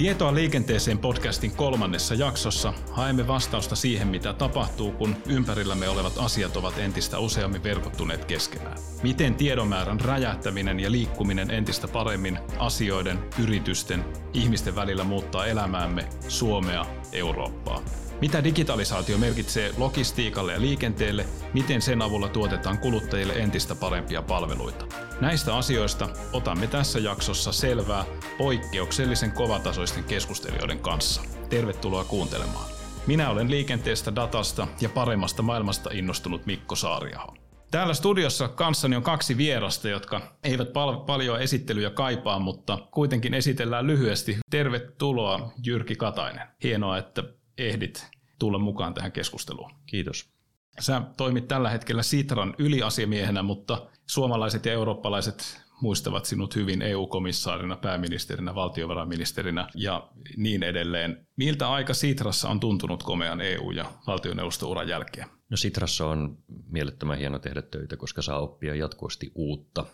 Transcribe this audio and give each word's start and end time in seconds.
Tietoa 0.00 0.34
liikenteeseen 0.34 0.98
podcastin 0.98 1.56
kolmannessa 1.56 2.14
jaksossa 2.14 2.72
haemme 2.92 3.26
vastausta 3.26 3.76
siihen, 3.76 4.08
mitä 4.08 4.32
tapahtuu, 4.32 4.92
kun 4.92 5.16
ympärillämme 5.26 5.88
olevat 5.88 6.12
asiat 6.18 6.56
ovat 6.56 6.78
entistä 6.78 7.18
useammin 7.18 7.62
verkottuneet 7.62 8.24
keskenään. 8.24 8.78
Miten 9.02 9.34
tiedonmäärän 9.34 10.00
räjähtäminen 10.00 10.80
ja 10.80 10.90
liikkuminen 10.90 11.50
entistä 11.50 11.88
paremmin 11.88 12.38
asioiden, 12.58 13.18
yritysten, 13.42 14.04
ihmisten 14.34 14.76
välillä 14.76 15.04
muuttaa 15.04 15.46
elämäämme, 15.46 16.08
Suomea, 16.28 16.86
Eurooppaa. 17.12 17.82
Mitä 18.20 18.44
digitalisaatio 18.44 19.18
merkitsee 19.18 19.70
logistiikalle 19.76 20.52
ja 20.52 20.60
liikenteelle, 20.60 21.26
miten 21.54 21.82
sen 21.82 22.02
avulla 22.02 22.28
tuotetaan 22.28 22.78
kuluttajille 22.78 23.32
entistä 23.32 23.74
parempia 23.74 24.22
palveluita. 24.22 24.86
Näistä 25.20 25.56
asioista 25.56 26.08
otamme 26.32 26.66
tässä 26.66 26.98
jaksossa 26.98 27.52
selvää 27.52 28.04
poikkeuksellisen 28.38 29.32
kovatasoisten 29.32 30.04
keskustelijoiden 30.04 30.78
kanssa. 30.78 31.22
Tervetuloa 31.48 32.04
kuuntelemaan. 32.04 32.70
Minä 33.06 33.30
olen 33.30 33.50
liikenteestä, 33.50 34.14
datasta 34.14 34.66
ja 34.80 34.88
paremmasta 34.88 35.42
maailmasta 35.42 35.90
innostunut 35.92 36.46
Mikko 36.46 36.76
Saariaho. 36.76 37.34
Täällä 37.70 37.94
studiossa 37.94 38.48
kanssani 38.48 38.96
on 38.96 39.02
kaksi 39.02 39.36
vierasta, 39.36 39.88
jotka 39.88 40.20
eivät 40.44 40.72
pal- 40.72 40.96
paljon 40.96 41.40
esittelyjä 41.40 41.90
kaipaa, 41.90 42.38
mutta 42.38 42.78
kuitenkin 42.90 43.34
esitellään 43.34 43.86
lyhyesti. 43.86 44.38
Tervetuloa 44.50 45.52
Jyrki 45.66 45.96
Katainen. 45.96 46.48
Hienoa, 46.62 46.98
että 46.98 47.24
ehdit 47.68 48.10
tulla 48.38 48.58
mukaan 48.58 48.94
tähän 48.94 49.12
keskusteluun. 49.12 49.70
Kiitos. 49.86 50.30
Sä 50.80 51.02
toimit 51.16 51.48
tällä 51.48 51.70
hetkellä 51.70 52.02
Sitran 52.02 52.54
yliasiamiehenä, 52.58 53.42
mutta 53.42 53.86
suomalaiset 54.06 54.66
ja 54.66 54.72
eurooppalaiset 54.72 55.62
muistavat 55.82 56.24
sinut 56.24 56.56
hyvin 56.56 56.82
EU-komissaarina, 56.82 57.76
pääministerinä, 57.76 58.54
valtiovarainministerinä 58.54 59.68
ja 59.74 60.08
niin 60.36 60.62
edelleen. 60.62 61.26
Miltä 61.36 61.70
aika 61.70 61.94
Sitrassa 61.94 62.48
on 62.48 62.60
tuntunut 62.60 63.02
komean 63.02 63.40
EU- 63.40 63.70
ja 63.70 63.92
valtioneuvostouran 64.06 64.88
jälkeen? 64.88 65.26
No 65.50 65.56
Sitrassa 65.56 66.06
on 66.06 66.38
mielettömän 66.68 67.18
hieno 67.18 67.38
tehdä 67.38 67.62
töitä, 67.62 67.96
koska 67.96 68.22
saa 68.22 68.40
oppia 68.40 68.74
jatkuvasti 68.74 69.32
uutta. 69.34 69.86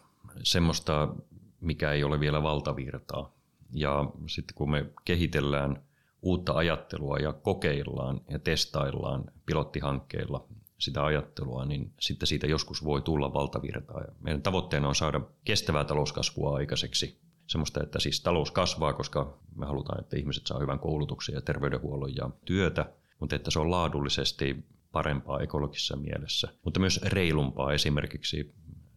Semmoista, 0.42 1.14
mikä 1.60 1.92
ei 1.92 2.04
ole 2.04 2.20
vielä 2.20 2.42
valtavirtaa. 2.42 3.36
Ja 3.70 4.10
sitten 4.26 4.54
kun 4.54 4.70
me 4.70 4.86
kehitellään 5.04 5.82
uutta 6.27 6.52
ajattelua 6.52 7.19
ja 7.19 7.32
kokeillaan 7.32 8.20
ja 8.30 8.38
testaillaan 8.38 9.24
pilottihankkeilla 9.46 10.46
sitä 10.78 11.05
ajattelua, 11.05 11.64
niin 11.64 11.92
sitten 12.00 12.27
siitä 12.27 12.46
joskus 12.46 12.84
voi 12.84 13.02
tulla 13.02 13.34
valtavirtaa. 13.34 14.00
Ja 14.00 14.12
meidän 14.20 14.42
tavoitteena 14.42 14.88
on 14.88 14.94
saada 14.94 15.20
kestävää 15.44 15.84
talouskasvua 15.84 16.56
aikaiseksi. 16.56 17.20
Semmoista, 17.47 17.82
että 17.82 18.00
siis 18.00 18.20
talous 18.20 18.50
kasvaa, 18.50 18.92
koska 18.92 19.38
me 19.56 19.66
halutaan, 19.66 20.00
että 20.00 20.16
ihmiset 20.16 20.47
saa 20.47 20.58
hyvän 20.58 20.78
koulutuksen 20.78 21.34
ja 21.34 21.41
terveydenhuollon 21.41 22.16
ja 22.16 22.30
työtä, 22.44 22.92
mutta 23.20 23.36
että 23.36 23.50
se 23.50 23.58
on 23.58 23.70
laadullisesti 23.70 24.64
parempaa 24.92 25.41
ekologisessa 25.41 25.97
mielessä. 25.97 26.48
Mutta 26.64 26.80
myös 26.80 27.00
reilumpaa 27.02 27.72
esimerkiksi 27.72 28.54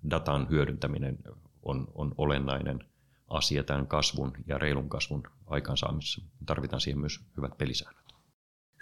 datan 0.09 0.49
hyödyntäminen 0.49 1.17
on, 1.63 1.87
on 1.95 2.15
olennainen 2.17 2.79
asia 3.29 3.63
tämän 3.63 3.87
kasvun 3.87 4.33
ja 4.47 4.57
reilun 4.57 4.89
kasvun 4.89 5.23
aikaansaamisessa. 5.47 6.21
Tarvitaan 6.45 6.81
siihen 6.81 6.99
myös 6.99 7.19
hyvät 7.37 7.57
pelisäännöt. 7.57 7.98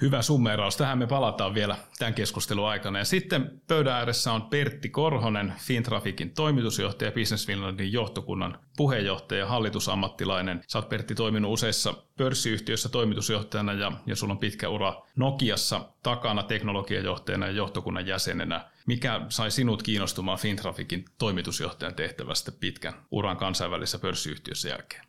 Hyvä 0.01 0.21
summeraus. 0.21 0.77
Tähän 0.77 0.97
me 0.97 1.07
palataan 1.07 1.53
vielä 1.53 1.77
tämän 1.99 2.13
keskustelun 2.13 2.67
aikana. 2.67 2.99
Ja 2.99 3.05
sitten 3.05 3.61
pöydän 3.67 3.93
ääressä 3.93 4.33
on 4.33 4.41
Pertti 4.41 4.89
Korhonen, 4.89 5.53
Fintrafikin 5.57 6.33
toimitusjohtaja, 6.33 7.11
Business 7.11 7.47
Finlandin 7.47 7.93
johtokunnan 7.93 8.59
puheenjohtaja, 8.77 9.47
hallitusammattilainen. 9.47 10.63
Sä 10.67 10.77
oot 10.77 10.89
Pertti 10.89 11.15
toiminut 11.15 11.53
useissa 11.53 11.93
pörssiyhtiöissä 12.17 12.89
toimitusjohtajana 12.89 13.73
ja, 13.73 13.91
ja 14.05 14.15
sulla 14.15 14.33
on 14.33 14.39
pitkä 14.39 14.69
ura 14.69 15.01
Nokiassa 15.15 15.81
takana 16.03 16.43
teknologiajohtajana 16.43 17.45
ja 17.45 17.51
johtokunnan 17.51 18.07
jäsenenä. 18.07 18.65
Mikä 18.85 19.21
sai 19.29 19.51
sinut 19.51 19.83
kiinnostumaan 19.83 20.39
Fintrafikin 20.39 21.05
toimitusjohtajan 21.17 21.95
tehtävästä 21.95 22.51
pitkän 22.51 22.93
uran 23.11 23.37
kansainvälisessä 23.37 23.99
pörssiyhtiössä 23.99 24.69
jälkeen? 24.69 25.07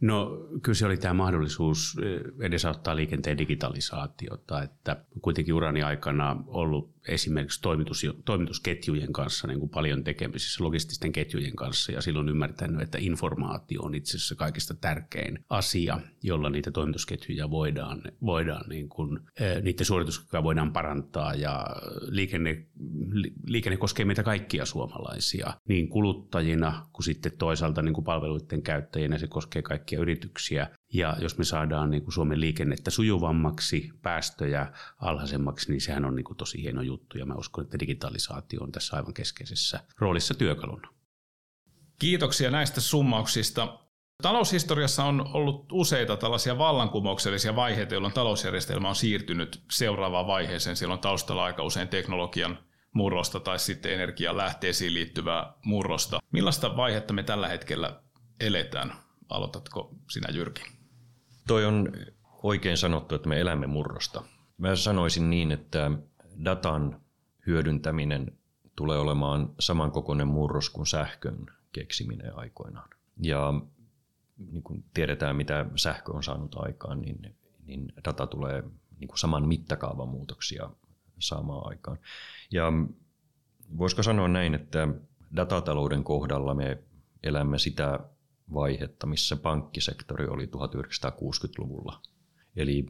No 0.00 0.30
kyllä 0.62 0.76
se 0.76 0.86
oli 0.86 0.96
tämä 0.96 1.14
mahdollisuus 1.14 1.96
eh, 2.02 2.46
edesauttaa 2.46 2.96
liikenteen 2.96 3.38
digitalisaatiota, 3.38 4.62
että 4.62 5.04
kuitenkin 5.22 5.54
urani 5.54 5.82
aikana 5.82 6.36
ollut 6.46 6.98
esimerkiksi 7.08 7.62
toimitus, 7.62 8.06
toimitusketjujen 8.24 9.12
kanssa 9.12 9.46
niin 9.46 9.58
kuin 9.58 9.70
paljon 9.70 10.04
tekemisissä, 10.04 10.64
logististen 10.64 11.12
ketjujen 11.12 11.56
kanssa 11.56 11.92
ja 11.92 12.00
silloin 12.02 12.28
ymmärtänyt, 12.28 12.80
että 12.80 12.98
informaatio 13.00 13.82
on 13.82 13.94
itse 13.94 14.16
asiassa 14.16 14.34
kaikista 14.34 14.74
tärkein 14.74 15.38
asia, 15.50 16.00
jolla 16.22 16.50
niitä 16.50 16.70
toimitusketjuja 16.70 17.50
voidaan, 17.50 18.02
voidaan 18.22 18.68
niin 18.68 18.88
kuin, 18.88 19.20
eh, 19.40 19.62
niiden 19.62 19.86
suorituskykyä 19.86 20.42
voidaan 20.42 20.72
parantaa 20.72 21.34
ja 21.34 21.66
liikenne, 22.08 22.66
liikenne 23.46 23.76
koskee 23.76 24.04
meitä 24.04 24.22
kaikkia 24.22 24.64
suomalaisia, 24.64 25.54
niin 25.68 25.88
kuluttajina 25.88 26.86
kuin 26.92 27.04
sitten 27.04 27.32
toisaalta 27.38 27.82
niin 27.82 27.94
kuin 27.94 28.04
palveluiden 28.04 28.62
käyttäjinä 28.62 29.18
se 29.18 29.26
koskee 29.26 29.62
kaikkia 29.62 29.87
yrityksiä 29.96 30.70
ja 30.92 31.16
jos 31.20 31.38
me 31.38 31.44
saadaan 31.44 31.90
niin 31.90 32.02
kuin 32.02 32.12
Suomen 32.12 32.40
liikennettä 32.40 32.90
sujuvammaksi, 32.90 33.90
päästöjä 34.02 34.72
alhaisemmaksi, 34.98 35.70
niin 35.70 35.80
sehän 35.80 36.04
on 36.04 36.16
niin 36.16 36.24
kuin 36.24 36.36
tosi 36.36 36.62
hieno 36.62 36.82
juttu. 36.82 37.18
Ja 37.18 37.26
mä 37.26 37.34
uskon, 37.34 37.64
että 37.64 37.78
digitalisaatio 37.78 38.60
on 38.62 38.72
tässä 38.72 38.96
aivan 38.96 39.14
keskeisessä 39.14 39.80
roolissa 39.98 40.34
työkaluna. 40.34 40.88
Kiitoksia 41.98 42.50
näistä 42.50 42.80
summauksista. 42.80 43.78
Taloushistoriassa 44.22 45.04
on 45.04 45.26
ollut 45.32 45.72
useita 45.72 46.16
tällaisia 46.16 46.58
vallankumouksellisia 46.58 47.56
vaiheita, 47.56 47.94
jolloin 47.94 48.14
talousjärjestelmä 48.14 48.88
on 48.88 48.94
siirtynyt 48.94 49.62
seuraavaan 49.70 50.26
vaiheeseen. 50.26 50.76
Siellä 50.76 50.92
on 50.92 50.98
taustalla 50.98 51.44
aika 51.44 51.62
usein 51.62 51.88
teknologian 51.88 52.58
murrosta 52.92 53.40
tai 53.40 53.58
sitten 53.58 53.92
energian 53.92 54.36
lähteisiin 54.36 54.94
liittyvää 54.94 55.52
murrosta. 55.64 56.18
Millaista 56.32 56.76
vaihetta 56.76 57.12
me 57.12 57.22
tällä 57.22 57.48
hetkellä 57.48 58.02
eletään? 58.40 59.07
Aloitatko 59.28 59.94
sinä 60.10 60.28
Jyrki? 60.32 60.62
Toi 61.46 61.64
on 61.64 61.92
oikein 62.42 62.76
sanottu, 62.76 63.14
että 63.14 63.28
me 63.28 63.40
elämme 63.40 63.66
murrosta. 63.66 64.22
Mä 64.58 64.76
sanoisin 64.76 65.30
niin, 65.30 65.52
että 65.52 65.90
datan 66.44 67.00
hyödyntäminen 67.46 68.38
tulee 68.76 68.98
olemaan 68.98 69.54
samankokoinen 69.60 70.28
murros 70.28 70.70
kuin 70.70 70.86
sähkön 70.86 71.46
keksiminen 71.72 72.38
aikoinaan. 72.38 72.88
Ja 73.22 73.52
niin 74.52 74.62
kuin 74.62 74.84
tiedetään, 74.94 75.36
mitä 75.36 75.66
sähkö 75.76 76.12
on 76.12 76.22
saanut 76.22 76.54
aikaan, 76.54 77.00
niin, 77.00 77.36
niin 77.66 77.92
data 78.04 78.26
tulee 78.26 78.62
niin 78.98 79.08
kuin 79.08 79.18
saman 79.18 79.48
mittakaavan 79.48 80.08
muutoksia 80.08 80.70
saamaan 81.18 81.68
aikaan. 81.68 81.98
Ja 82.50 82.72
voisiko 83.78 84.02
sanoa 84.02 84.28
näin, 84.28 84.54
että 84.54 84.88
datatalouden 85.36 86.04
kohdalla 86.04 86.54
me 86.54 86.78
elämme 87.22 87.58
sitä 87.58 88.00
vaihetta, 88.54 89.06
missä 89.06 89.36
pankkisektori 89.36 90.26
oli 90.26 90.44
1960-luvulla. 90.44 92.00
Eli 92.56 92.86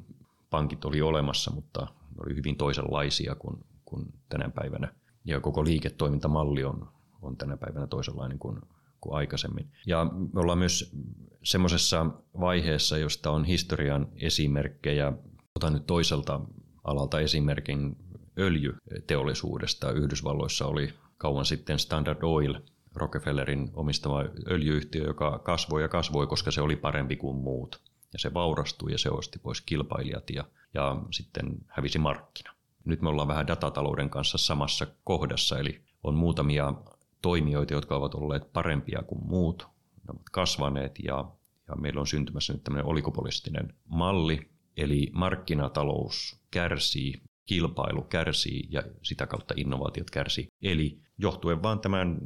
pankit 0.51 0.85
oli 0.85 1.03
olemassa, 1.03 1.51
mutta 1.51 1.81
ne 1.83 2.17
oli 2.27 2.35
hyvin 2.35 2.57
toisenlaisia 2.57 3.35
kuin, 3.35 3.65
kuin 3.85 4.13
tänä 4.29 4.51
päivänä. 4.51 4.95
Ja 5.25 5.41
koko 5.41 5.65
liiketoimintamalli 5.65 6.65
on, 6.65 6.89
on 7.23 7.37
tänä 7.37 7.57
päivänä 7.57 7.87
toisenlainen 7.87 8.39
kuin, 8.39 8.61
kuin 9.01 9.17
aikaisemmin. 9.17 9.71
Ja 9.87 10.05
me 10.33 10.41
ollaan 10.41 10.59
myös 10.59 10.97
semmoisessa 11.43 12.07
vaiheessa, 12.41 12.99
josta 12.99 13.31
on 13.31 13.45
historian 13.45 14.09
esimerkkejä. 14.17 15.13
Otan 15.57 15.73
nyt 15.73 15.87
toiselta 15.87 16.41
alalta 16.85 17.21
esimerkin 17.21 17.97
öljyteollisuudesta. 18.39 19.93
Yhdysvalloissa 19.93 20.67
oli 20.67 20.95
kauan 21.19 21.45
sitten 21.45 21.79
Standard 21.79 22.19
Oil– 22.23 22.55
Rockefellerin 22.99 23.71
omistama 23.75 24.25
öljyyhtiö, 24.51 25.05
joka 25.05 25.39
kasvoi 25.39 25.83
ja 25.83 25.89
kasvoi, 25.89 26.27
koska 26.27 26.51
se 26.51 26.61
oli 26.61 26.77
parempi 26.77 27.17
kuin 27.17 27.37
muut. 27.37 27.83
Ja 28.13 28.19
se 28.19 28.35
vaurastui 28.35 28.93
ja 28.93 28.99
se 28.99 29.11
osti 29.11 29.39
pois 29.39 29.61
kilpailijat 29.61 30.31
ja, 30.31 30.45
ja 30.75 30.97
sitten 31.11 31.57
hävisi 31.67 31.99
markkina. 31.99 32.55
Nyt 32.85 33.03
me 33.03 33.09
ollaan 33.09 33.29
vähän 33.29 33.47
datatalouden 33.47 34.11
kanssa 34.11 34.39
samassa 34.39 34.87
kohdassa, 35.05 35.59
eli 35.59 35.81
on 36.03 36.15
muutamia 36.15 36.75
toimijoita, 37.23 37.75
jotka 37.75 37.97
ovat 37.97 38.15
olleet 38.15 38.53
parempia 38.53 39.03
kuin 39.07 39.27
muut. 39.27 39.69
Ne 39.97 40.13
ovat 40.13 40.31
kasvaneet 40.33 40.99
ja, 41.03 41.31
ja 41.69 41.77
meillä 41.77 42.01
on 42.01 42.07
syntymässä 42.07 42.53
nyt 42.53 42.65
tämmöinen 42.65 42.87
olikopolistinen 42.87 43.75
malli, 43.85 44.51
eli 44.77 45.11
markkinatalous 45.13 46.41
kärsii 46.51 47.23
kilpailu 47.49 48.03
kärsii 48.03 48.69
ja 48.71 48.83
sitä 49.03 49.27
kautta 49.27 49.55
innovaatiot 49.57 50.11
kärsii. 50.11 50.49
Eli 50.63 51.01
johtuen 51.19 51.63
vaan 51.63 51.81
tämän 51.81 52.19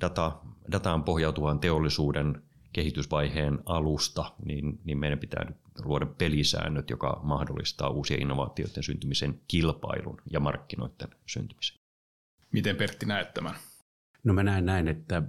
data, 0.00 0.40
dataan 0.72 1.04
pohjautuvan 1.04 1.60
teollisuuden 1.60 2.42
kehitysvaiheen 2.72 3.58
alusta, 3.66 4.32
niin, 4.44 4.80
niin 4.84 4.98
meidän 4.98 5.18
pitää 5.18 5.44
nyt 5.44 5.56
luoda 5.84 6.06
pelisäännöt, 6.06 6.90
joka 6.90 7.20
mahdollistaa 7.22 7.88
uusien 7.88 8.22
innovaatioiden 8.22 8.82
syntymisen 8.82 9.40
kilpailun 9.48 10.20
ja 10.30 10.40
markkinoiden 10.40 11.08
syntymisen. 11.26 11.78
Miten 12.52 12.76
Pertti 12.76 13.06
näet 13.06 13.34
tämän? 13.34 13.54
No 14.24 14.34
mä 14.34 14.42
näen 14.42 14.66
näin, 14.66 14.88
että, 14.88 15.22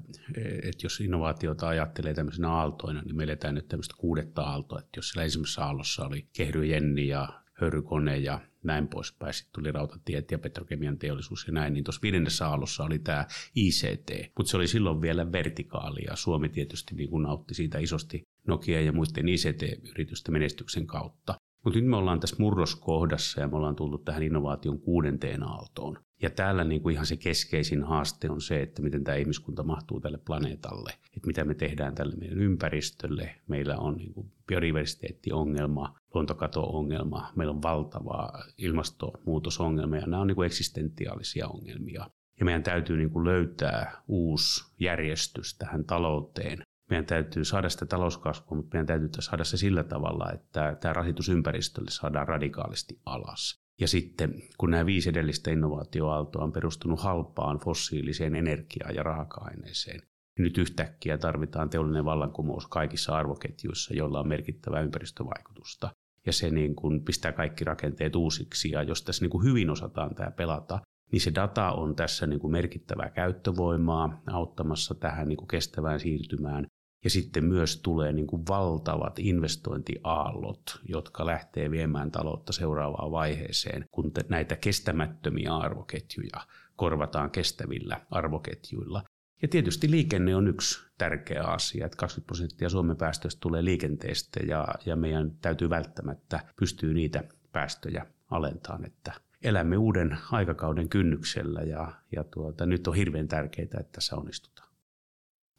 että 0.63 0.85
jos 0.85 1.00
innovaatiota 1.00 1.67
ajattelee 1.67 2.13
tämmöisenä 2.13 2.51
aaltoina, 2.51 3.01
niin 3.01 3.15
me 3.15 3.23
eletään 3.23 3.55
nyt 3.55 3.67
tämmöistä 3.67 3.95
kuudetta 3.97 4.41
aaltoa. 4.41 4.79
Että 4.79 4.97
jos 4.97 5.09
siellä 5.09 5.23
ensimmäisessä 5.23 5.65
aallossa 5.65 6.05
oli 6.05 6.27
Kehry 6.33 6.65
Jenni 6.65 7.07
ja 7.07 7.41
Hörykone 7.53 8.17
ja 8.17 8.39
näin 8.63 8.88
poispäin. 8.88 9.33
Sitten 9.33 9.53
tuli 9.53 9.71
rautatiet 9.71 10.31
ja 10.31 10.39
petrokemian 10.39 10.97
teollisuus 10.97 11.47
ja 11.47 11.53
näin, 11.53 11.73
niin 11.73 11.83
tuossa 11.83 12.01
viidennessä 12.01 12.47
aallossa 12.47 12.83
oli 12.83 13.00
tämä 13.00 13.25
ICT, 13.56 14.11
mutta 14.38 14.50
se 14.50 14.57
oli 14.57 14.67
silloin 14.67 15.01
vielä 15.01 15.31
vertikaali 15.31 16.00
ja 16.07 16.15
Suomi 16.15 16.50
tietysti 16.50 16.95
niin 16.95 17.09
kuin 17.09 17.23
nautti 17.23 17.53
siitä 17.53 17.79
isosti 17.79 18.23
Nokia 18.47 18.81
ja 18.81 18.91
muiden 18.91 19.29
ICT-yritysten 19.29 20.33
menestyksen 20.33 20.88
kautta. 20.88 21.35
Mutta 21.63 21.79
nyt 21.79 21.89
me 21.89 21.95
ollaan 21.95 22.19
tässä 22.19 22.35
murroskohdassa 22.39 23.41
ja 23.41 23.47
me 23.47 23.56
ollaan 23.56 23.75
tullut 23.75 24.06
tähän 24.06 24.23
innovaation 24.23 24.79
kuudenteen 24.79 25.44
aaltoon. 25.44 25.97
Ja 26.21 26.30
täällä 26.30 26.63
niin 26.63 26.81
kuin 26.81 26.94
ihan 26.94 27.06
se 27.06 27.18
keskeisin 27.18 27.83
haaste 27.83 28.30
on 28.30 28.42
se, 28.42 28.62
että 28.62 28.81
miten 28.81 29.04
tämä 29.04 29.18
ihmiskunta 29.18 29.63
mahtuu 29.63 30.00
tälle 30.00 30.18
planeetalle, 30.18 30.94
että 31.16 31.27
mitä 31.27 31.44
me 31.44 31.56
tehdään 31.56 31.95
tälle 31.95 32.16
meidän 32.16 32.38
ympäristölle. 32.38 33.36
Meillä 33.48 33.77
on 33.77 33.98
niin 33.98 34.13
kuin 34.13 34.31
biodiversiteettiongelma, 34.48 36.00
luontokato-ongelma, 36.13 37.31
meillä 37.36 37.51
on 37.51 37.62
valtava 37.62 38.30
ilmastonmuutosongelma 38.57 39.98
ja 39.98 40.06
nämä 40.06 40.21
on 40.21 40.27
niin 40.27 40.36
kuin 40.36 40.45
eksistentiaalisia 40.45 41.48
ongelmia. 41.48 42.10
Ja 42.39 42.45
meidän 42.45 42.63
täytyy 42.63 42.98
niin 42.98 43.10
kuin 43.10 43.25
löytää 43.25 44.01
uusi 44.07 44.63
järjestys 44.80 45.57
tähän 45.57 45.86
talouteen. 45.86 46.62
Meidän 46.89 47.06
täytyy 47.06 47.45
saada 47.45 47.69
sitä 47.69 47.86
talouskasvua, 47.86 48.56
mutta 48.57 48.69
meidän 48.74 48.86
täytyy 48.86 49.22
saada 49.22 49.44
se 49.44 49.57
sillä 49.57 49.83
tavalla, 49.83 50.31
että 50.31 50.77
tämä 50.81 50.94
rasitus 50.94 51.30
ympäristölle 51.30 51.92
saadaan 51.92 52.27
radikaalisti 52.27 53.00
alas. 53.06 53.69
Ja 53.79 53.87
sitten 53.87 54.33
kun 54.57 54.71
nämä 54.71 54.85
viisi 54.85 55.09
edellistä 55.09 55.51
innovaatioaaltoa 55.51 56.43
on 56.43 56.51
perustunut 56.51 56.99
halpaan 56.99 57.59
fossiiliseen 57.59 58.35
energiaan 58.35 58.95
ja 58.95 59.03
raaka-aineeseen, 59.03 59.99
niin 59.99 60.43
nyt 60.43 60.57
yhtäkkiä 60.57 61.17
tarvitaan 61.17 61.69
teollinen 61.69 62.05
vallankumous 62.05 62.67
kaikissa 62.67 63.17
arvoketjuissa, 63.17 63.93
joilla 63.93 64.19
on 64.19 64.27
merkittävää 64.27 64.81
ympäristövaikutusta. 64.81 65.89
Ja 66.25 66.33
se 66.33 66.49
niin 66.49 66.75
kuin 66.75 67.03
pistää 67.05 67.31
kaikki 67.31 67.63
rakenteet 67.63 68.15
uusiksi. 68.15 68.71
Ja 68.71 68.83
jos 68.83 69.03
tässä 69.03 69.23
niin 69.23 69.29
kuin 69.29 69.43
hyvin 69.43 69.69
osataan 69.69 70.15
tämä 70.15 70.31
pelata, 70.31 70.79
niin 71.11 71.21
se 71.21 71.31
data 71.35 71.71
on 71.71 71.95
tässä 71.95 72.27
niin 72.27 72.39
kuin 72.39 72.51
merkittävää 72.51 73.09
käyttövoimaa 73.09 74.21
auttamassa 74.27 74.95
tähän 74.95 75.27
niin 75.27 75.37
kuin 75.37 75.47
kestävään 75.47 75.99
siirtymään. 75.99 76.67
Ja 77.04 77.10
sitten 77.10 77.46
myös 77.46 77.81
tulee 77.81 78.13
niin 78.13 78.28
kuin 78.28 78.44
valtavat 78.48 79.19
investointiaallot, 79.19 80.80
jotka 80.90 81.25
lähtee 81.25 81.72
viemään 81.72 82.12
taloutta 82.12 82.54
seuraavaan 82.54 83.12
vaiheeseen, 83.12 83.86
kun 83.92 84.12
näitä 84.30 84.56
kestämättömiä 84.56 85.56
arvoketjuja 85.56 86.42
korvataan 86.75 87.31
kestävillä 87.31 88.01
arvoketjuilla. 88.12 89.04
Ja 89.42 89.48
tietysti 89.48 89.92
liikenne 89.92 90.36
on 90.36 90.48
yksi 90.48 90.86
tärkeä 90.98 91.44
asia, 91.44 91.86
että 91.86 91.98
20 91.98 92.28
prosenttia 92.28 92.69
Suomen 92.69 92.98
päästöistä 92.98 93.40
tulee 93.40 93.66
liikenteestä 93.66 94.40
ja, 94.40 94.68
ja 94.86 94.96
meidän 94.96 95.31
täytyy 95.42 95.69
välttämättä 95.69 96.40
pystyä 96.60 96.94
niitä 96.94 97.24
päästöjä 97.51 98.06
alentamaan, 98.31 98.86
että 98.86 99.13
elämme 99.44 99.78
uuden 99.78 100.18
aikakauden 100.31 100.90
kynnyksellä 100.90 101.62
ja, 101.62 101.92
ja 102.12 102.24
tuota, 102.24 102.66
nyt 102.66 102.88
on 102.88 102.96
hirveän 102.96 103.28
tärkeää, 103.28 103.63
että 103.63 103.84
tässä 103.92 104.16
onnistutaan. 104.16 104.58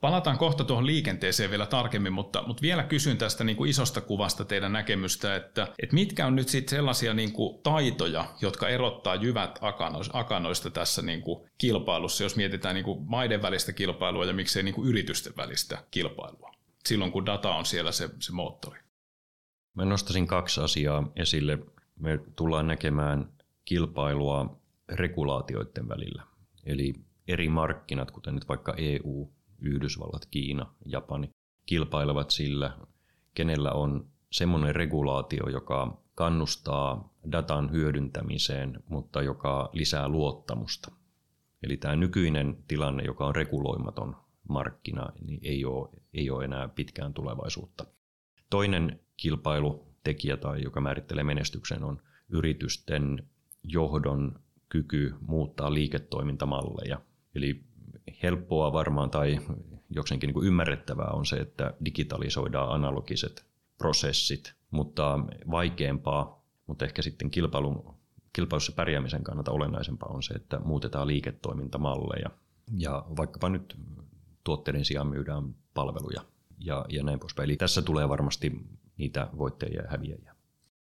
Palataan 0.01 0.39
kohta 0.39 0.65
tuohon 0.65 0.87
liikenteeseen 0.87 1.51
vielä 1.51 1.67
tarkemmin, 1.67 2.13
mutta, 2.13 2.43
mutta 2.47 2.63
vielä 2.63 2.83
kysyn 2.83 3.19
tästä 3.19 3.45
niin 3.45 3.57
kuin 3.57 3.71
isosta 3.71 4.01
kuvasta 4.01 4.45
teidän 4.45 4.73
näkemystä, 4.73 5.37
että, 5.37 5.69
että 5.83 5.95
mitkä 5.95 6.27
on 6.27 6.37
nyt 6.37 6.49
sitten 6.49 6.77
sellaisia 6.77 7.15
niin 7.15 7.33
kuin 7.33 7.63
taitoja, 7.63 8.25
jotka 8.41 8.69
erottaa 8.69 9.15
jyvät 9.15 9.59
akanoista 10.13 10.71
tässä 10.71 11.03
niin 11.03 11.23
kuin 11.23 11.51
kilpailussa, 11.59 12.23
jos 12.23 12.37
mietitään 12.37 12.75
niin 12.75 12.85
kuin 12.85 13.05
maiden 13.07 13.43
välistä 13.43 13.73
kilpailua 13.73 14.25
ja 14.25 14.33
miksei 14.33 14.63
niin 14.63 14.75
kuin 14.75 14.89
yritysten 14.89 15.33
välistä 15.37 15.85
kilpailua, 15.91 16.55
silloin 16.87 17.13
kun 17.13 17.27
data 17.27 17.55
on 17.55 17.67
siellä 17.67 17.93
se, 17.93 18.11
se 18.19 18.33
moottori. 18.33 18.81
Mä 19.75 19.85
nostaisin 19.85 20.27
kaksi 20.27 20.61
asiaa 20.61 21.13
esille. 21.17 21.59
Me 21.99 22.19
tullaan 22.37 22.67
näkemään 22.67 23.33
kilpailua 23.65 24.61
regulaatioiden 24.89 25.89
välillä. 25.89 26.23
Eli 26.67 26.95
eri 27.29 27.49
markkinat, 27.49 28.11
kuten 28.11 28.35
nyt 28.35 28.49
vaikka 28.49 28.75
EU, 28.77 29.33
Yhdysvallat, 29.61 30.27
Kiina, 30.31 30.75
Japani, 30.85 31.31
kilpailevat 31.67 32.31
sillä, 32.31 32.79
kenellä 33.35 33.73
on 33.73 34.09
semmoinen 34.33 34.75
regulaatio, 34.75 35.49
joka 35.49 36.03
kannustaa 36.15 37.15
datan 37.33 37.73
hyödyntämiseen, 37.73 38.83
mutta 38.89 39.23
joka 39.23 39.71
lisää 39.73 40.09
luottamusta. 40.09 40.93
Eli 41.63 41.77
tämä 41.77 41.97
nykyinen 41.97 42.65
tilanne, 42.69 43.03
joka 43.05 43.27
on 43.27 43.37
reguloimaton 43.37 44.17
markkina, 44.49 45.13
niin 45.27 45.41
ei 45.43 45.65
ole, 45.65 45.89
ei 46.15 46.31
ole 46.31 46.45
enää 46.45 46.69
pitkään 46.69 47.15
tulevaisuutta. 47.15 47.85
Toinen 48.51 49.01
kilpailutekijä 49.17 50.37
tai 50.37 50.63
joka 50.63 50.81
määrittelee 50.81 51.25
menestyksen 51.25 51.85
on 51.85 52.03
yritysten 52.29 53.29
johdon 53.63 54.41
kyky 54.69 55.15
muuttaa 55.21 55.75
liiketoimintamalleja. 55.75 57.01
Eli 57.35 57.65
helppoa 58.23 58.73
varmaan 58.73 59.11
tai 59.11 59.39
jokseenkin 59.91 60.29
niin 60.29 60.35
kuin 60.35 60.47
ymmärrettävää 60.47 61.11
on 61.13 61.27
se, 61.27 61.37
että 61.37 61.75
digitalisoidaan 61.85 62.73
analogiset 62.73 63.47
prosessit, 63.79 64.55
mutta 64.71 65.19
vaikeampaa, 65.51 66.45
mutta 66.67 66.85
ehkä 66.85 67.03
sitten 67.03 67.31
kilpailun, 67.31 67.95
kilpailussa 68.33 68.73
pärjäämisen 68.73 69.25
kannalta 69.25 69.51
olennaisempaa 69.51 70.09
on 70.09 70.23
se, 70.23 70.35
että 70.35 70.61
muutetaan 70.65 71.07
liiketoimintamalleja. 71.07 72.31
Ja 72.77 73.05
vaikkapa 73.17 73.49
nyt 73.49 73.77
tuotteiden 74.45 74.85
sijaan 74.85 75.07
myydään 75.07 75.55
palveluja 75.75 76.21
ja, 76.59 76.85
ja 76.89 77.03
näin 77.03 77.19
poispäin. 77.19 77.45
Eli 77.45 77.57
tässä 77.57 77.83
tulee 77.83 78.09
varmasti 78.09 78.53
niitä 78.97 79.29
voittajia 79.39 79.83
ja 79.83 79.91
häviäjiä. 79.91 80.30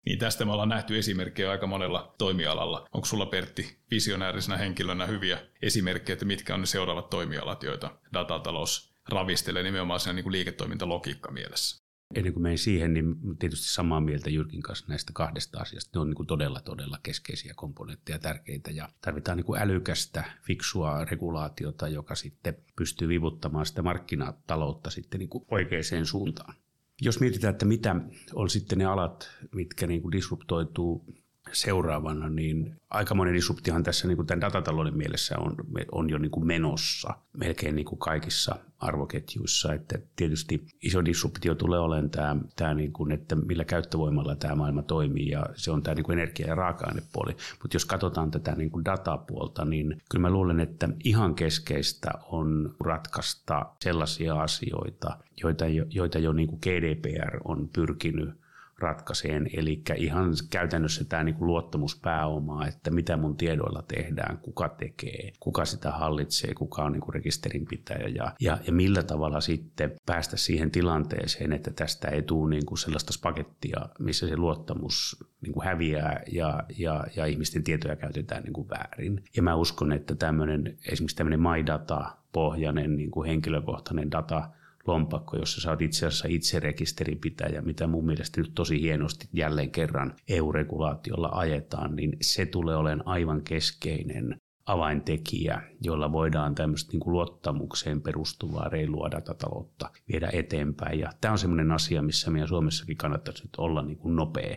Niin 0.09 0.19
tästä 0.19 0.45
me 0.45 0.53
ollaan 0.53 0.69
nähty 0.69 0.99
esimerkkejä 0.99 1.51
aika 1.51 1.67
monella 1.67 2.15
toimialalla. 2.19 2.89
Onko 2.93 3.07
sulla 3.07 3.27
Pertti 3.27 3.79
visionäärisenä 3.91 4.57
henkilönä 4.57 5.07
hyviä 5.07 5.39
esimerkkejä, 5.63 6.13
että 6.13 6.25
mitkä 6.25 6.55
on 6.55 6.61
ne 6.61 6.67
seuraavat 6.67 7.11
toimialat, 7.11 7.63
joita 7.63 7.99
datatalous 8.13 8.95
ravistelee 9.09 9.63
nimenomaan 9.63 10.01
sen 10.01 10.17
niin 10.17 10.33
liiketoimintalogiikka 10.33 11.31
mielessä? 11.31 11.85
Ennen 12.15 12.33
kuin 12.33 12.43
menen 12.43 12.59
siihen, 12.59 12.95
niin 12.95 13.39
tietysti 13.39 13.73
samaa 13.73 14.01
mieltä 14.01 14.31
Jyrkin 14.31 14.63
kanssa 14.63 14.87
näistä 14.89 15.13
kahdesta 15.15 15.61
asiasta. 15.61 15.91
Ne 15.95 16.01
on 16.01 16.07
niin 16.07 16.17
kuin 16.17 16.27
todella, 16.27 16.61
todella 16.61 16.99
keskeisiä 17.03 17.53
komponentteja, 17.57 18.19
tärkeitä 18.19 18.71
ja 18.71 18.89
tarvitaan 19.01 19.37
niin 19.37 19.47
kuin 19.47 19.61
älykästä, 19.61 20.25
fiksua 20.47 21.05
regulaatiota, 21.05 21.89
joka 21.89 22.15
sitten 22.15 22.57
pystyy 22.77 23.09
vivuttamaan 23.09 23.67
sitä 23.67 23.83
markkinataloutta 23.83 24.91
sitten 24.91 25.21
niin 25.21 25.31
kuin 25.31 25.45
oikeaan 25.51 26.07
suuntaan. 26.07 26.55
Jos 27.03 27.21
mietitään, 27.21 27.53
että 27.53 27.65
mitä 27.65 27.97
on 28.35 28.51
sitten 28.51 28.79
ne 28.79 28.85
alat, 28.85 29.31
mitkä 29.55 29.87
niin 29.87 30.03
kuin 30.03 30.13
disruptoituu 30.13 31.07
seuraavana, 31.53 32.29
niin 32.29 32.77
aikamoinen 32.91 33.35
disruptiohan 33.35 33.83
tässä 33.83 34.09
niin 34.09 34.17
kuin 34.17 34.27
tämän 34.27 34.41
datatalouden 34.41 34.97
mielessä 34.97 35.39
on, 35.39 35.55
on 35.93 36.11
jo 36.11 36.19
niin 36.19 36.31
kuin 36.31 36.47
menossa 36.47 37.15
melkein 37.37 37.77
niin 37.77 37.87
kuin 37.87 37.99
kaikissa 37.99 38.57
arvoketjuissa. 38.79 39.75
Että 39.75 39.99
tietysti 40.17 40.67
iso 40.83 41.05
disruptio 41.05 41.55
tulee 41.55 41.79
olemaan 41.79 42.11
tämä, 42.11 42.37
tämä 42.57 42.75
niin 42.75 42.93
kuin, 42.93 43.13
että 43.13 43.37
millä 43.37 43.65
käyttövoimalla 43.65 44.37
tämä 44.37 44.55
maailma 44.55 44.83
toimii 44.83 45.29
ja 45.29 45.47
se 45.55 45.71
on 45.71 45.83
tämä 45.83 45.95
niin 45.95 46.05
kuin 46.05 46.19
energia- 46.19 46.47
ja 46.47 46.55
raaka-ainepuoli. 46.55 47.37
Mutta 47.63 47.75
jos 47.75 47.85
katsotaan 47.85 48.31
tätä 48.31 48.55
niin 48.55 48.71
kuin 48.71 48.85
datapuolta, 48.85 49.65
niin 49.65 50.03
kyllä 50.11 50.23
mä 50.23 50.31
luulen, 50.31 50.61
että 50.61 50.89
ihan 51.05 51.35
keskeistä 51.35 52.11
on 52.29 52.75
ratkaista 52.85 53.67
sellaisia 53.83 54.43
asioita, 54.43 55.19
joita, 55.43 55.65
joita 55.91 56.19
jo 56.19 56.33
niin 56.33 56.49
kuin 56.49 56.61
GDPR 56.63 57.39
on 57.45 57.69
pyrkinyt 57.69 58.31
ratkaiseen. 58.79 59.51
Eli 59.53 59.83
ihan 59.97 60.31
käytännössä 60.51 61.05
tämä 61.05 61.25
niin 61.25 61.35
kuin 61.35 61.47
luottamuspääoma, 61.47 62.67
että 62.67 62.91
mitä 62.91 63.17
mun 63.17 63.37
tiedoilla 63.37 63.83
tehdään, 63.83 64.39
kuka 64.39 64.69
tekee, 64.69 65.33
kuka 65.41 65.65
sitä 65.65 65.91
hallitsee, 65.91 66.55
kuka 66.55 66.83
on 66.83 66.93
niin 66.93 67.01
kuin 67.01 67.15
rekisterinpitäjä 67.15 68.09
ja, 68.09 68.33
ja, 68.41 68.59
ja 68.67 68.73
millä 68.73 69.03
tavalla 69.03 69.41
sitten 69.41 69.93
päästä 70.07 70.37
siihen 70.37 70.71
tilanteeseen, 70.71 71.53
että 71.53 71.71
tästä 71.71 72.09
ei 72.09 72.23
tule 72.23 72.51
niin 72.51 72.67
kuin 72.67 72.79
sellaista 72.79 73.13
pakettia, 73.23 73.89
missä 73.99 74.29
se 74.29 74.37
luottamus 74.37 75.25
niin 75.41 75.53
kuin 75.53 75.65
häviää 75.65 76.23
ja, 76.33 76.63
ja, 76.79 77.05
ja 77.17 77.27
ihmisten 77.27 77.65
tietoja 77.65 77.97
käytetään 77.97 78.43
niin 78.43 78.53
kuin 78.53 78.69
väärin. 78.69 79.25
Ja 79.37 79.43
mä 79.43 79.55
uskon, 79.55 79.93
että 79.93 80.15
tämmöinen, 80.15 80.79
esimerkiksi 80.93 81.17
tämmöinen 81.17 81.41
MyData-pohjainen 81.41 82.97
niin 82.97 83.11
kuin 83.11 83.29
henkilökohtainen 83.29 84.11
data 84.11 84.51
lompakko, 84.89 85.37
jossa 85.37 85.61
sä 85.61 85.71
oot 85.71 85.83
itse 85.83 86.07
asiassa 86.07 86.29
itse 86.29 86.61
rekisterinpitäjä, 86.61 87.63
mitä 87.63 87.87
mun 87.87 88.07
mielestä 88.07 88.41
nyt 88.41 88.53
tosi 88.55 88.81
hienosti 88.81 89.29
jälleen 89.33 89.71
kerran 89.71 90.15
EU-regulaatiolla 90.29 91.29
ajetaan, 91.33 91.97
niin 91.97 92.17
se 92.21 92.47
tulee 92.47 92.77
olemaan 92.77 93.09
aivan 93.09 93.43
keskeinen 93.43 94.37
avaintekijä, 94.69 95.63
jolla 95.81 96.13
voidaan 96.13 96.55
tämmöistä 96.55 96.93
niin 96.93 97.01
kuin 97.01 97.13
luottamukseen 97.13 98.03
perustuvaa 98.03 98.69
reilua 98.69 99.11
datataloutta 99.11 99.91
viedä 100.13 100.31
eteenpäin. 100.33 100.99
Ja 100.99 101.13
tämä 101.21 101.33
on 101.33 101.39
semmoinen 101.39 101.73
asia, 101.73 102.03
missä 102.03 102.31
meidän 102.31 102.49
Suomessakin 102.49 102.97
kannattaisi 102.97 103.43
nyt 103.43 103.57
olla 103.59 103.83
niin 103.83 103.99
kuin 103.99 104.17
nopea 104.17 104.57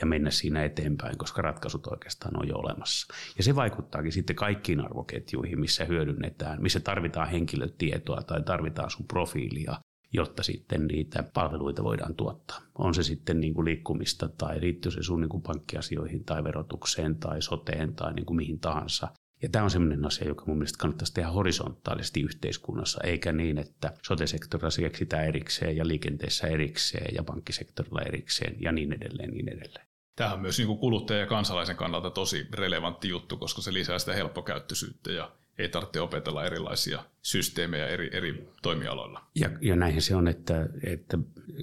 ja 0.00 0.06
mennä 0.06 0.30
siinä 0.30 0.64
eteenpäin, 0.64 1.18
koska 1.18 1.42
ratkaisut 1.42 1.86
oikeastaan 1.86 2.40
on 2.40 2.48
jo 2.48 2.56
olemassa. 2.56 3.14
Ja 3.36 3.42
se 3.42 3.56
vaikuttaakin 3.56 4.12
sitten 4.12 4.36
kaikkiin 4.36 4.80
arvoketjuihin, 4.80 5.60
missä 5.60 5.84
hyödynnetään, 5.84 6.62
missä 6.62 6.80
tarvitaan 6.80 7.28
henkilötietoa 7.28 8.22
tai 8.22 8.42
tarvitaan 8.42 8.90
sun 8.90 9.06
profiilia 9.06 9.76
jotta 10.12 10.42
sitten 10.42 10.86
niitä 10.86 11.24
palveluita 11.34 11.84
voidaan 11.84 12.14
tuottaa. 12.14 12.60
On 12.78 12.94
se 12.94 13.02
sitten 13.02 13.40
niin 13.40 13.54
kuin 13.54 13.64
liikkumista 13.64 14.28
tai 14.28 14.60
liittyy 14.60 14.92
se 14.92 15.02
sun 15.02 15.20
niin 15.20 15.28
kuin 15.28 15.42
pankkiasioihin 15.42 16.24
tai 16.24 16.44
verotukseen 16.44 17.16
tai 17.16 17.42
soteen 17.42 17.94
tai 17.94 18.14
niin 18.14 18.26
kuin 18.26 18.36
mihin 18.36 18.60
tahansa. 18.60 19.08
Ja 19.42 19.48
tämä 19.48 19.64
on 19.64 19.70
sellainen 19.70 20.06
asia, 20.06 20.28
joka 20.28 20.44
mun 20.46 20.58
mielestä 20.58 20.78
kannattaisi 20.78 21.14
tehdä 21.14 21.28
horisontaalisesti 21.28 22.20
yhteiskunnassa, 22.20 23.00
eikä 23.04 23.32
niin, 23.32 23.58
että 23.58 23.92
sote-sektorilla 24.02 24.70
se 24.70 24.82
keksitään 24.82 25.24
erikseen 25.24 25.76
ja 25.76 25.88
liikenteessä 25.88 26.46
erikseen 26.46 27.14
ja 27.14 27.24
pankkisektorilla 27.24 28.02
erikseen 28.02 28.56
ja 28.60 28.72
niin 28.72 28.92
edelleen, 28.92 29.30
niin 29.30 29.48
edelleen. 29.48 29.86
Tämä 30.16 30.32
on 30.32 30.40
myös 30.40 30.58
niin 30.58 30.78
kuluttaja 30.78 31.20
ja 31.20 31.26
kansalaisen 31.26 31.76
kannalta 31.76 32.10
tosi 32.10 32.46
relevantti 32.54 33.08
juttu, 33.08 33.36
koska 33.36 33.62
se 33.62 33.72
lisää 33.72 33.98
sitä 33.98 34.14
helppokäyttöisyyttä 34.14 35.12
ja 35.12 35.32
ei 35.60 35.68
tarvitse 35.68 36.00
opetella 36.00 36.44
erilaisia 36.44 37.04
systeemejä 37.22 37.86
eri, 37.86 38.10
eri 38.12 38.48
toimialoilla. 38.62 39.24
Ja, 39.34 39.50
ja 39.60 39.76
näinhän 39.76 40.02
se 40.02 40.16
on, 40.16 40.28
että, 40.28 40.68
että 40.84 41.18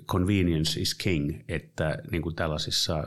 convenience 0.06 0.82
is 0.82 0.96
king, 0.96 1.39
että 1.48 1.98
niin 2.12 2.22
kuin 2.22 2.36
tällaisissa 2.36 3.04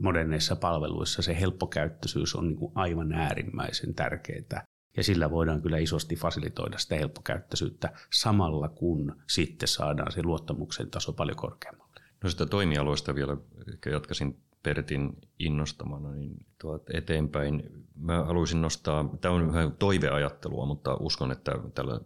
moderneissa 0.00 0.56
palveluissa 0.56 1.22
se 1.22 1.40
helppokäyttöisyys 1.40 2.34
on 2.34 2.48
niin 2.48 2.56
kuin 2.56 2.72
aivan 2.74 3.12
äärimmäisen 3.12 3.94
tärkeää. 3.94 4.64
Ja 4.96 5.02
sillä 5.02 5.30
voidaan 5.30 5.62
kyllä 5.62 5.78
isosti 5.78 6.16
fasilitoida 6.16 6.78
sitä 6.78 6.94
helppokäyttöisyyttä 6.96 7.92
samalla 8.12 8.68
kun 8.68 9.16
sitten 9.28 9.68
saadaan 9.68 10.12
se 10.12 10.22
luottamuksen 10.22 10.90
taso 10.90 11.12
paljon 11.12 11.36
korkeammalle. 11.36 12.00
No 12.22 12.30
sitä 12.30 12.46
toimialoista 12.46 13.14
vielä 13.14 13.36
ehkä 13.72 13.90
jatkaisin 13.90 14.36
Pertin 14.62 15.18
innostamana 15.38 16.12
niin 16.12 16.46
tuot 16.60 16.90
eteenpäin. 16.90 17.86
Mä 17.94 18.24
haluaisin 18.24 18.62
nostaa, 18.62 19.16
tämä 19.20 19.34
on 19.34 19.52
vähän 19.52 19.72
toiveajattelua, 19.72 20.66
mutta 20.66 20.94
uskon, 20.94 21.32
että 21.32 21.52
tällä 21.74 22.00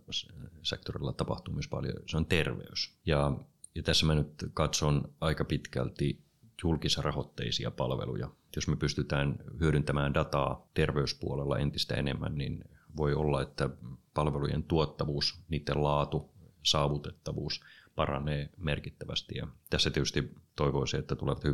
sektorilla 0.62 1.12
tapahtuu 1.12 1.54
myös 1.54 1.68
paljon, 1.68 1.94
se 2.06 2.16
on 2.16 2.26
terveys. 2.26 2.98
Ja, 3.06 3.32
ja 3.74 3.82
tässä 3.82 4.06
mä 4.06 4.14
nyt 4.14 4.44
katson 4.54 5.14
aika 5.20 5.44
pitkälti 5.44 6.24
julkisrahoitteisia 6.62 7.70
palveluja. 7.70 8.30
Jos 8.56 8.68
me 8.68 8.76
pystytään 8.76 9.38
hyödyntämään 9.60 10.14
dataa 10.14 10.68
terveyspuolella 10.74 11.58
entistä 11.58 11.94
enemmän, 11.94 12.34
niin 12.34 12.64
voi 12.96 13.14
olla, 13.14 13.42
että 13.42 13.70
palvelujen 14.14 14.62
tuottavuus, 14.62 15.40
niiden 15.48 15.82
laatu, 15.82 16.30
saavutettavuus 16.62 17.60
paranee 17.94 18.50
merkittävästi. 18.56 19.34
Ja 19.38 19.48
tässä 19.70 19.90
tietysti 19.90 20.34
toivoisin, 20.56 21.00
että 21.00 21.16
tulevat 21.16 21.44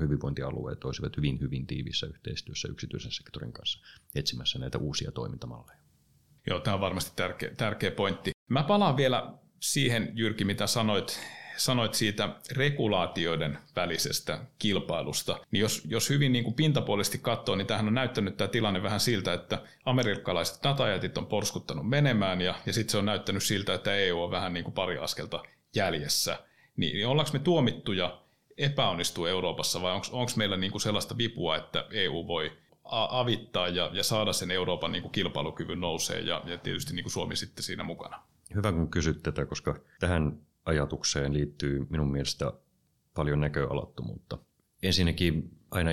hyvinvointialueet 0.00 0.84
olisivat 0.84 1.16
hyvin, 1.16 1.40
hyvin 1.40 1.66
tiivissä 1.66 2.06
yhteistyössä 2.06 2.68
yksityisen 2.68 3.12
sektorin 3.12 3.52
kanssa 3.52 3.80
etsimässä 4.14 4.58
näitä 4.58 4.78
uusia 4.78 5.12
toimintamalleja. 5.12 5.78
Joo, 6.46 6.60
tämä 6.60 6.74
on 6.74 6.80
varmasti 6.80 7.12
tärkeä, 7.16 7.50
tärkeä 7.56 7.90
pointti. 7.90 8.30
Mä 8.48 8.62
palaan 8.62 8.96
vielä 8.96 9.34
siihen, 9.60 10.12
Jyrki, 10.14 10.44
mitä 10.44 10.66
sanoit 10.66 11.20
sanoit 11.58 11.94
siitä 11.94 12.28
regulaatioiden 12.52 13.58
välisestä 13.76 14.40
kilpailusta, 14.58 15.40
niin 15.50 15.60
jos, 15.60 15.82
jos 15.84 16.10
hyvin 16.10 16.32
niin 16.32 16.44
kuin 16.44 16.54
pintapuolisesti 16.54 17.18
katsoo, 17.18 17.56
niin 17.56 17.66
tähän 17.66 17.86
on 17.86 17.94
näyttänyt 17.94 18.36
tämä 18.36 18.48
tilanne 18.48 18.82
vähän 18.82 19.00
siltä, 19.00 19.32
että 19.32 19.62
amerikkalaiset 19.84 20.62
datajätit 20.62 21.18
on 21.18 21.26
porskuttanut 21.26 21.88
menemään 21.88 22.40
ja, 22.40 22.54
ja 22.66 22.72
sitten 22.72 22.92
se 22.92 22.98
on 22.98 23.06
näyttänyt 23.06 23.42
siltä, 23.42 23.74
että 23.74 23.94
EU 23.94 24.22
on 24.22 24.30
vähän 24.30 24.52
niin 24.52 24.64
kuin 24.64 24.74
pari 24.74 24.98
askelta 24.98 25.42
jäljessä. 25.74 26.38
Niin, 26.76 26.92
niin 26.92 27.06
ollaanko 27.06 27.32
me 27.32 27.38
tuomittuja 27.38 28.22
epäonnistua 28.58 29.28
Euroopassa 29.28 29.82
vai 29.82 29.92
onko 29.92 30.32
meillä 30.36 30.56
niin 30.56 30.70
kuin 30.70 30.82
sellaista 30.82 31.18
vipua, 31.18 31.56
että 31.56 31.86
EU 31.90 32.26
voi 32.26 32.52
avittaa 32.90 33.68
ja, 33.68 33.90
ja 33.92 34.02
saada 34.02 34.32
sen 34.32 34.50
Euroopan 34.50 34.92
niin 34.92 35.02
kuin 35.02 35.12
kilpailukyvyn 35.12 35.80
nousee 35.80 36.20
ja, 36.20 36.42
ja 36.46 36.58
tietysti 36.58 36.94
niin 36.94 37.04
kuin 37.04 37.12
Suomi 37.12 37.36
sitten 37.36 37.64
siinä 37.64 37.84
mukana? 37.84 38.22
Hyvä 38.54 38.72
kun 38.72 38.90
kysyt 38.90 39.22
tätä, 39.22 39.46
koska 39.46 39.80
tähän 40.00 40.38
ajatukseen 40.64 41.34
liittyy 41.34 41.86
minun 41.90 42.12
mielestä 42.12 42.52
paljon 43.14 43.40
näköalattomuutta. 43.40 44.38
Ensinnäkin 44.82 45.50
aina 45.70 45.90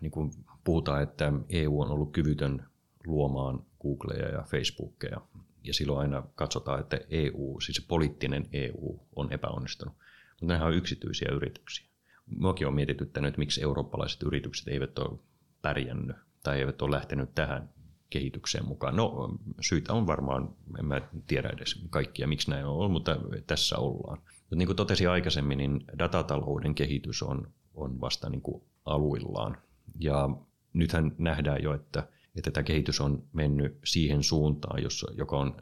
niin 0.00 0.10
kuin 0.10 0.30
puhutaan, 0.64 1.02
että 1.02 1.32
EU 1.48 1.80
on 1.80 1.90
ollut 1.90 2.12
kyvytön 2.12 2.66
luomaan 3.06 3.66
Googleja 3.82 4.28
ja 4.28 4.42
Facebookia. 4.42 5.20
Ja 5.64 5.74
silloin 5.74 6.00
aina 6.00 6.22
katsotaan, 6.34 6.80
että 6.80 7.00
EU, 7.10 7.60
siis 7.60 7.76
se 7.76 7.82
poliittinen 7.88 8.48
EU 8.52 9.00
on 9.16 9.32
epäonnistunut. 9.32 9.94
Mutta 10.30 10.46
nämähän 10.46 10.68
on 10.68 10.74
yksityisiä 10.74 11.28
yrityksiä. 11.32 11.86
Minuakin 12.26 12.66
on 12.66 12.74
mietityttänyt, 12.74 13.28
että 13.28 13.38
miksi 13.38 13.62
eurooppalaiset 13.62 14.22
yritykset 14.22 14.68
eivät 14.68 14.98
ole 14.98 15.18
pärjännyt 15.62 16.16
tai 16.42 16.58
eivät 16.58 16.82
ole 16.82 16.96
lähtenyt 16.96 17.34
tähän 17.34 17.70
kehitykseen 18.10 18.68
mukaan. 18.68 18.96
No 18.96 19.38
syitä 19.60 19.92
on 19.92 20.06
varmaan, 20.06 20.54
en 20.78 20.86
mä 20.86 21.00
tiedä 21.26 21.48
edes 21.48 21.82
kaikkia, 21.90 22.26
miksi 22.26 22.50
näin 22.50 22.64
on 22.66 22.72
ollut, 22.72 22.92
mutta 22.92 23.16
tässä 23.46 23.76
ollaan. 23.78 24.18
Mutta 24.40 24.56
niin 24.56 24.66
kuin 24.66 24.76
totesin 24.76 25.10
aikaisemmin, 25.10 25.58
niin 25.58 25.84
datatalouden 25.98 26.74
kehitys 26.74 27.22
on, 27.22 27.52
on 27.74 28.00
vasta 28.00 28.30
niin 28.30 28.42
kuin 28.42 28.62
aluillaan. 28.84 29.56
Ja 30.00 30.28
nythän 30.72 31.14
nähdään 31.18 31.62
jo, 31.62 31.74
että, 31.74 32.08
että 32.36 32.50
tämä 32.50 32.64
kehitys 32.64 33.00
on 33.00 33.24
mennyt 33.32 33.78
siihen 33.84 34.22
suuntaan, 34.22 34.82
jossa, 34.82 35.12
joka 35.14 35.38
on 35.38 35.56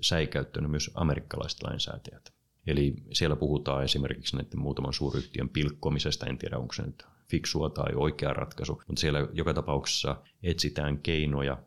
säikäyttänyt 0.00 0.70
myös 0.70 0.90
amerikkalaiset 0.94 1.62
lainsäätäjät. 1.62 2.35
Eli 2.66 2.94
siellä 3.12 3.36
puhutaan 3.36 3.84
esimerkiksi 3.84 4.36
näiden 4.36 4.60
muutaman 4.60 4.92
suuryhtiön 4.92 5.48
pilkkomisesta, 5.48 6.26
en 6.26 6.38
tiedä 6.38 6.58
onko 6.58 6.72
se 6.72 6.82
nyt 6.82 7.06
fiksua 7.30 7.70
tai 7.70 7.94
oikea 7.94 8.32
ratkaisu, 8.32 8.82
mutta 8.86 9.00
siellä 9.00 9.28
joka 9.32 9.54
tapauksessa 9.54 10.22
etsitään 10.42 10.98
keinoja 10.98 11.62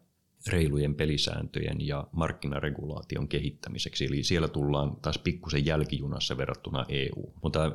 reilujen 0.47 0.95
pelisääntöjen 0.95 1.87
ja 1.87 2.07
markkinaregulaation 2.11 3.27
kehittämiseksi. 3.27 4.05
Eli 4.05 4.23
siellä 4.23 4.47
tullaan 4.47 4.95
taas 5.01 5.17
pikkusen 5.17 5.65
jälkijunassa 5.65 6.37
verrattuna 6.37 6.85
EU. 6.89 7.33
Mutta 7.43 7.71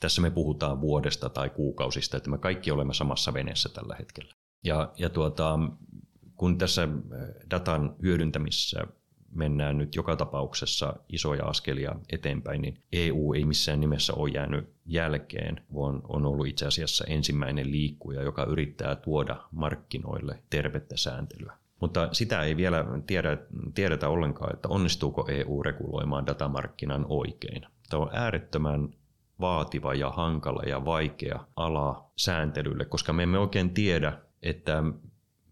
tässä 0.00 0.20
me 0.20 0.30
puhutaan 0.30 0.80
vuodesta 0.80 1.28
tai 1.28 1.50
kuukausista, 1.50 2.16
että 2.16 2.30
me 2.30 2.38
kaikki 2.38 2.70
olemme 2.70 2.94
samassa 2.94 3.34
veneessä 3.34 3.68
tällä 3.68 3.96
hetkellä. 3.98 4.34
Ja, 4.64 4.92
ja 4.96 5.08
tuota, 5.08 5.58
kun 6.34 6.58
tässä 6.58 6.88
datan 7.50 7.96
hyödyntämisessä 8.02 8.80
mennään 9.32 9.78
nyt 9.78 9.94
joka 9.94 10.16
tapauksessa 10.16 10.96
isoja 11.08 11.44
askelia 11.44 11.94
eteenpäin, 12.12 12.62
niin 12.62 12.78
EU 12.92 13.32
ei 13.32 13.44
missään 13.44 13.80
nimessä 13.80 14.14
ole 14.14 14.30
jäänyt 14.30 14.68
jälkeen, 14.86 15.60
vaan 15.74 16.02
on 16.08 16.26
ollut 16.26 16.46
itse 16.46 16.66
asiassa 16.66 17.04
ensimmäinen 17.04 17.70
liikkuja, 17.70 18.22
joka 18.22 18.44
yrittää 18.44 18.96
tuoda 18.96 19.36
markkinoille 19.52 20.42
tervettä 20.50 20.96
sääntelyä. 20.96 21.52
Mutta 21.80 22.08
sitä 22.12 22.42
ei 22.42 22.56
vielä 22.56 22.84
tiedä, 23.06 23.38
tiedetä 23.74 24.08
ollenkaan, 24.08 24.54
että 24.54 24.68
onnistuuko 24.68 25.28
EU 25.28 25.62
reguloimaan 25.62 26.26
datamarkkinan 26.26 27.06
oikein. 27.08 27.66
Tämä 27.90 28.02
on 28.02 28.10
äärettömän 28.12 28.88
vaativa 29.40 29.94
ja 29.94 30.10
hankala 30.10 30.62
ja 30.62 30.84
vaikea 30.84 31.44
ala 31.56 32.10
sääntelylle, 32.16 32.84
koska 32.84 33.12
me 33.12 33.22
emme 33.22 33.38
oikein 33.38 33.70
tiedä, 33.70 34.18
että 34.42 34.82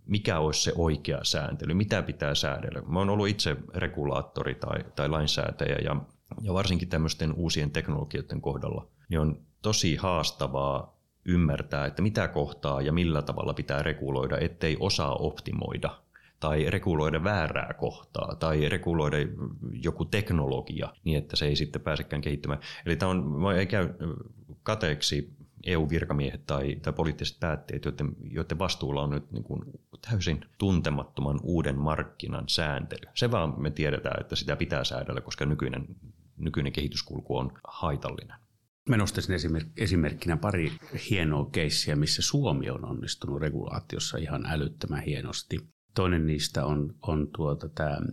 mikä 0.06 0.38
olisi 0.38 0.62
se 0.62 0.72
oikea 0.76 1.20
sääntely, 1.22 1.74
mitä 1.74 2.02
pitää 2.02 2.34
säädellä. 2.34 2.82
Mä 2.88 2.98
oon 2.98 3.10
ollut 3.10 3.28
itse 3.28 3.56
regulaattori 3.74 4.54
tai, 4.54 4.84
tai 4.96 5.08
lainsäätäjä 5.08 5.78
ja, 5.84 5.96
ja 6.40 6.54
varsinkin 6.54 6.88
tämmöisten 6.88 7.32
uusien 7.32 7.70
teknologioiden 7.70 8.40
kohdalla 8.40 8.86
niin 9.08 9.20
on 9.20 9.40
tosi 9.62 9.96
haastavaa 9.96 10.96
ymmärtää, 11.24 11.86
että 11.86 12.02
mitä 12.02 12.28
kohtaa 12.28 12.82
ja 12.82 12.92
millä 12.92 13.22
tavalla 13.22 13.54
pitää 13.54 13.82
reguloida, 13.82 14.38
ettei 14.38 14.76
osaa 14.80 15.14
optimoida 15.14 15.90
tai 16.40 16.70
reguloida 16.70 17.24
väärää 17.24 17.74
kohtaa 17.74 18.34
tai 18.34 18.68
reguloida 18.68 19.16
joku 19.82 20.04
teknologia 20.04 20.88
niin, 21.04 21.18
että 21.18 21.36
se 21.36 21.46
ei 21.46 21.56
sitten 21.56 21.82
pääsekään 21.82 22.22
kehittymään. 22.22 22.60
Eli 22.86 22.96
tämä 22.96 23.10
on, 23.10 23.56
ei 23.58 23.66
käy 23.66 23.88
kateeksi 24.62 25.36
EU-virkamiehet 25.66 26.46
tai, 26.46 26.76
tai 26.82 26.92
poliittiset 26.92 27.40
päätteet, 27.40 27.84
joiden, 27.84 28.16
joiden 28.30 28.58
vastuulla 28.58 29.02
on 29.02 29.10
nyt 29.10 29.32
niin 29.32 29.44
kuin 29.44 29.62
täysin 30.10 30.44
tuntemattoman 30.58 31.40
uuden 31.42 31.78
markkinan 31.78 32.48
sääntely. 32.48 33.10
Se 33.14 33.30
vaan 33.30 33.60
me 33.60 33.70
tiedetään, 33.70 34.20
että 34.20 34.36
sitä 34.36 34.56
pitää 34.56 34.84
säädellä, 34.84 35.20
koska 35.20 35.46
nykyinen, 35.46 35.86
nykyinen 36.36 36.72
kehityskulku 36.72 37.36
on 37.36 37.52
haitallinen. 37.68 38.36
Mä 38.88 38.96
nostaisin 38.96 39.72
esimerkkinä 39.76 40.36
pari 40.36 40.72
hienoa 41.10 41.50
keissiä, 41.52 41.96
missä 41.96 42.22
Suomi 42.22 42.70
on 42.70 42.84
onnistunut 42.84 43.40
regulaatiossa 43.40 44.18
ihan 44.18 44.46
älyttömän 44.46 45.02
hienosti. 45.02 45.58
Toinen 45.94 46.26
niistä 46.26 46.64
on, 46.64 46.94
on 47.02 47.28
tuota, 47.36 47.68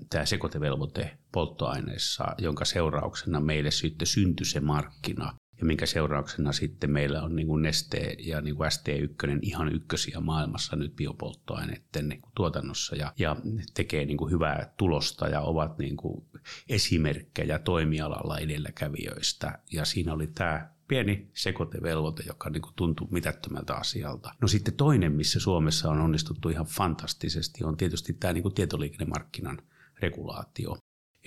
tämä, 0.10 0.26
sekoitevelvoite 0.26 1.18
polttoaineissa, 1.32 2.26
jonka 2.38 2.66
seurauksena 2.66 3.40
meille 3.40 3.72
sitten 3.72 4.08
syntyi 4.08 4.46
se 4.46 4.60
markkina, 4.60 5.34
ja 5.64 5.68
minkä 5.68 5.86
seurauksena 5.86 6.52
sitten 6.52 6.92
meillä 6.92 7.22
on 7.22 7.36
niin 7.36 7.48
kuin 7.48 7.62
Neste 7.62 8.16
ja 8.20 8.42
niin 8.42 8.56
kuin 8.56 8.70
ST1 8.72 9.40
ihan 9.42 9.76
ykkösiä 9.76 10.20
maailmassa 10.20 10.76
nyt 10.76 10.96
biopolttoaineiden 10.96 12.10
niin 12.10 12.22
kuin 12.22 12.32
tuotannossa 12.36 12.96
ja, 12.96 13.14
ja 13.20 13.36
tekee 13.74 14.06
niin 14.06 14.18
kuin 14.18 14.32
hyvää 14.32 14.74
tulosta 14.78 15.28
ja 15.28 15.42
ovat 15.42 15.78
niin 15.78 15.98
kuin 15.98 16.26
esimerkkejä 16.70 17.60
toimialalla 17.60 18.38
edelläkävijöistä. 18.38 19.60
Ja 19.72 19.86
siinä 19.86 20.14
oli 20.14 20.28
tämä 20.28 20.70
pieni 20.88 21.30
sekoitevelvoite, 21.34 22.24
joka 22.28 22.50
niin 22.50 22.62
kuin 22.62 22.74
tuntui 22.76 23.08
mitättömältä 23.12 23.74
asialta. 23.76 24.34
No 24.42 24.48
sitten 24.48 24.74
toinen, 24.74 25.12
missä 25.12 25.40
Suomessa 25.40 25.90
on 25.90 26.00
onnistuttu 26.00 26.50
ihan 26.50 26.66
fantastisesti, 26.66 27.64
on 27.64 27.78
tietysti 27.78 28.14
tämä 28.14 28.34
niin 28.34 28.44
kuin 28.44 28.56
tietoliikennemarkkinan 28.56 29.62
regulaatio 30.00 30.78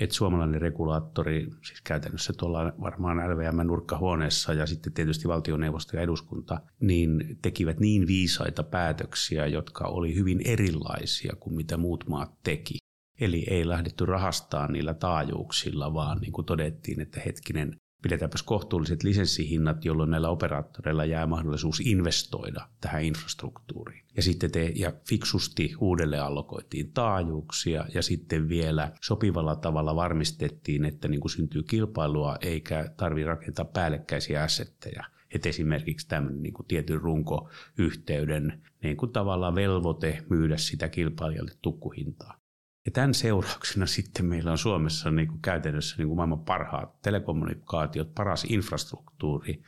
että 0.01 0.15
suomalainen 0.15 0.61
regulaattori, 0.61 1.47
siis 1.67 1.81
käytännössä 1.85 2.33
tuolla 2.39 2.73
varmaan 2.81 3.17
LVM-nurkkahuoneessa 3.17 4.53
ja 4.53 4.67
sitten 4.67 4.93
tietysti 4.93 5.29
valtioneuvosto 5.29 5.97
ja 5.97 6.03
eduskunta, 6.03 6.61
niin 6.81 7.39
tekivät 7.43 7.81
niin 7.81 8.07
viisaita 8.07 8.63
päätöksiä, 8.63 9.47
jotka 9.47 9.85
oli 9.85 10.15
hyvin 10.15 10.41
erilaisia 10.45 11.37
kuin 11.41 11.57
mitä 11.57 11.77
muut 11.77 12.05
maat 12.09 12.43
teki. 12.43 12.79
Eli 13.21 13.47
ei 13.51 13.69
lähdetty 13.69 14.07
rahastaa 14.07 14.67
niillä 14.67 14.95
taajuuksilla, 14.95 15.95
vaan 15.95 16.19
niin 16.19 16.33
kuin 16.33 16.45
todettiin, 16.45 17.01
että 17.01 17.21
hetkinen, 17.27 17.77
pidetäänpäs 18.03 18.43
kohtuulliset 18.43 19.03
lisenssihinnat, 19.03 19.85
jolloin 19.85 20.11
näillä 20.11 20.29
operaattoreilla 20.29 21.05
jää 21.05 21.27
mahdollisuus 21.27 21.81
investoida 21.81 22.69
tähän 22.81 23.05
infrastruktuuriin. 23.05 24.05
Ja 24.17 24.23
sitten 24.23 24.53
te, 24.53 24.73
ja 24.75 24.93
fiksusti 25.09 25.75
uudelleen 25.81 26.23
allokoitiin 26.23 26.93
taajuuksia 26.93 27.87
ja 27.95 28.03
sitten 28.03 28.49
vielä 28.49 28.93
sopivalla 29.01 29.57
tavalla 29.57 29.97
varmistettiin, 29.97 30.85
että 30.85 31.09
niin 31.09 31.21
kuin 31.21 31.31
syntyy 31.31 31.63
kilpailua 31.63 32.37
eikä 32.41 32.91
tarvitse 32.97 33.29
rakentaa 33.29 33.65
päällekkäisiä 33.65 34.43
assetteja. 34.43 35.05
Että 35.35 35.49
esimerkiksi 35.49 36.09
tämmöinen 36.09 36.43
niin 36.43 36.55
kuin 36.55 36.67
tietyn 36.67 37.01
runkoyhteyden 37.01 38.63
niin 38.83 38.97
kuin 38.97 39.13
tavallaan 39.13 39.55
velvoite 39.55 40.25
myydä 40.31 40.57
sitä 40.57 40.89
kilpailijalle 40.89 41.53
tukkuhintaa. 41.63 42.46
Ja 42.87 42.93
tämän 42.93 43.15
seurauksena 43.15 43.87
sitten 43.87 44.27
meillä 44.27 44.53
on 44.53 44.59
Suomessa 44.59 45.11
niin 45.11 45.29
kuin 45.29 45.43
käytännössä 45.43 45.97
niin 45.99 46.09
kuin 46.09 46.17
maailman 46.17 46.45
parhaat 46.45 47.03
telekommunikaatiot, 47.03 48.15
paras 48.15 48.45
infrastruktuuri, 48.45 49.63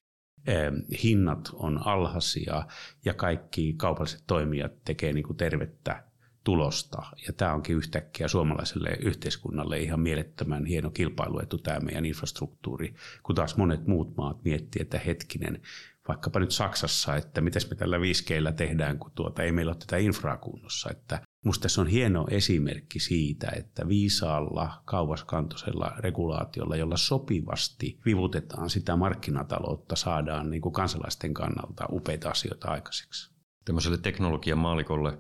hinnat 1.03 1.51
on 1.53 1.87
alhaisia 1.87 2.63
ja 3.05 3.15
kaikki 3.15 3.75
kaupalliset 3.77 4.25
toimijat 4.27 4.73
tekee 4.85 5.13
niin 5.13 5.25
kuin 5.25 5.37
tervettä 5.37 6.05
tulosta. 6.45 7.03
Ja 7.27 7.33
tämä 7.33 7.55
onkin 7.55 7.77
yhtäkkiä 7.77 8.29
suomalaiselle 8.29 8.91
yhteiskunnalle 9.01 9.79
ihan 9.79 10.01
mielettömän 10.01 10.67
hieno 10.67 10.91
kilpailuetu 10.91 11.59
tämä 11.59 11.81
meidän 11.81 12.05
infrastruktuuri, 12.05 12.95
kun 13.23 13.35
taas 13.35 13.57
monet 13.57 13.87
muut 13.87 14.17
maat 14.17 14.45
miettii, 14.45 14.83
että 14.83 14.99
hetkinen, 14.99 15.63
vaikkapa 16.09 16.41
nyt 16.41 16.51
Saksassa, 16.51 17.17
että 17.17 17.41
miten 17.41 17.63
me 17.71 17.77
tällä 17.77 18.01
5 18.01 18.25
tehdään, 18.57 18.99
kun 18.99 19.13
tuota, 19.15 19.43
ei 19.43 19.53
meillä 19.53 19.71
ole 19.71 19.77
tätä 19.79 19.97
infraa 19.97 20.37
kunnossa. 20.37 20.91
Että 20.91 21.21
Musta 21.45 21.63
tässä 21.63 21.81
on 21.81 21.87
hieno 21.87 22.27
esimerkki 22.31 23.01
siitä, 23.01 23.53
että 23.57 23.89
viisaalla 23.89 24.83
kauaskantoisella 24.85 25.93
regulaatiolla, 25.99 26.77
jolla 26.77 26.97
sopivasti 26.97 28.01
vivutetaan 28.07 28.71
sitä 28.71 28.97
markkinataloutta, 28.97 29.97
saadaan 29.97 30.51
niin 30.51 30.63
kuin 30.63 30.73
kansalaisten 30.73 31.35
kannalta 31.35 31.87
upeita 31.93 32.31
asioita 32.31 32.69
aikaiseksi. 32.69 33.35
Tämmöiselle 33.65 33.99
teknologian 33.99 34.59
maalikolle 34.59 35.19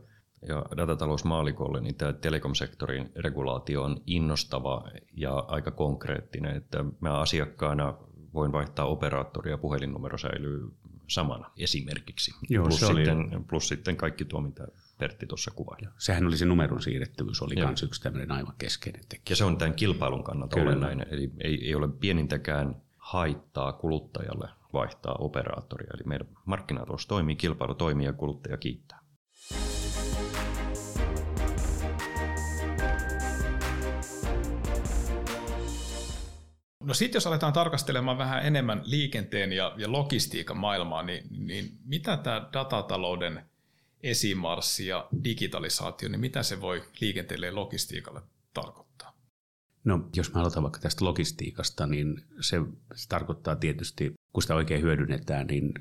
ja 0.48 0.66
datatalousmaalikolle, 0.76 1.80
niin 1.80 1.94
tämä 1.94 2.12
telekomsektorin 2.12 3.12
regulaatio 3.16 3.82
on 3.82 4.00
innostava 4.06 4.90
ja 5.12 5.32
aika 5.32 5.70
konkreettinen, 5.70 6.56
että 6.56 6.84
mä 7.00 7.18
asiakkaana 7.18 7.98
voin 8.34 8.52
vaihtaa 8.52 8.86
operaattoria 8.86 9.52
ja 9.52 9.58
puhelinnumero 9.58 10.18
säilyy 10.18 10.70
samana 11.08 11.50
esimerkiksi. 11.56 12.30
Joo, 12.48 12.64
plus, 12.64 12.80
se 12.80 12.86
sitten, 12.86 13.18
oli... 13.18 13.44
plus 13.48 13.68
sitten 13.68 13.96
kaikki 13.96 14.24
tuo, 14.24 14.40
mitä 14.40 14.68
Pertti 14.98 15.26
tuossa 15.26 15.50
kuvaili. 15.50 15.88
Sehän 15.98 16.26
oli 16.26 16.36
se 16.36 16.44
numeron 16.44 16.82
siirrettävyys, 16.82 17.42
oli 17.42 17.54
myös 17.54 17.82
yksi 17.82 18.02
tämmöinen 18.02 18.32
aivan 18.32 18.54
keskeinen 18.58 19.02
tekijä. 19.08 19.24
Ja 19.30 19.36
se 19.36 19.44
on 19.44 19.58
tämän 19.58 19.74
kilpailun 19.74 20.24
kannalta 20.24 20.56
Kyllä. 20.56 20.70
olennainen, 20.70 21.06
eli 21.10 21.30
ei, 21.40 21.66
ei 21.66 21.74
ole 21.74 21.88
pienintäkään 21.88 22.82
haittaa 22.96 23.72
kuluttajalle 23.72 24.48
vaihtaa 24.72 25.14
operaattoria. 25.14 25.90
Eli 25.94 26.02
meidän 26.06 26.28
markkinatalous 26.44 27.06
toimii, 27.06 27.36
kilpailu 27.36 27.74
toimii 27.74 28.06
ja 28.06 28.12
kuluttaja 28.12 28.56
kiittää. 28.56 28.98
No 36.84 36.94
sitten 36.94 37.16
jos 37.16 37.26
aletaan 37.26 37.52
tarkastelemaan 37.52 38.18
vähän 38.18 38.46
enemmän 38.46 38.82
liikenteen 38.84 39.52
ja, 39.52 39.74
ja 39.76 39.92
logistiikan 39.92 40.56
maailmaa, 40.56 41.02
niin, 41.02 41.24
niin 41.46 41.78
mitä 41.84 42.16
tämä 42.16 42.48
datatalouden 42.52 43.44
esimarssi 44.02 44.86
ja 44.86 45.08
digitalisaatio, 45.24 46.08
niin 46.08 46.20
mitä 46.20 46.42
se 46.42 46.60
voi 46.60 46.84
liikenteelle 47.00 47.46
ja 47.46 47.54
logistiikalle 47.54 48.22
tarkoittaa? 48.54 49.18
No 49.84 50.08
jos 50.16 50.34
mä 50.34 50.40
aloitan 50.40 50.62
vaikka 50.62 50.80
tästä 50.80 51.04
logistiikasta, 51.04 51.86
niin 51.86 52.24
se, 52.40 52.56
se 52.94 53.08
tarkoittaa 53.08 53.56
tietysti, 53.56 54.14
kun 54.32 54.42
sitä 54.42 54.54
oikein 54.54 54.82
hyödynnetään, 54.82 55.46
niin 55.46 55.72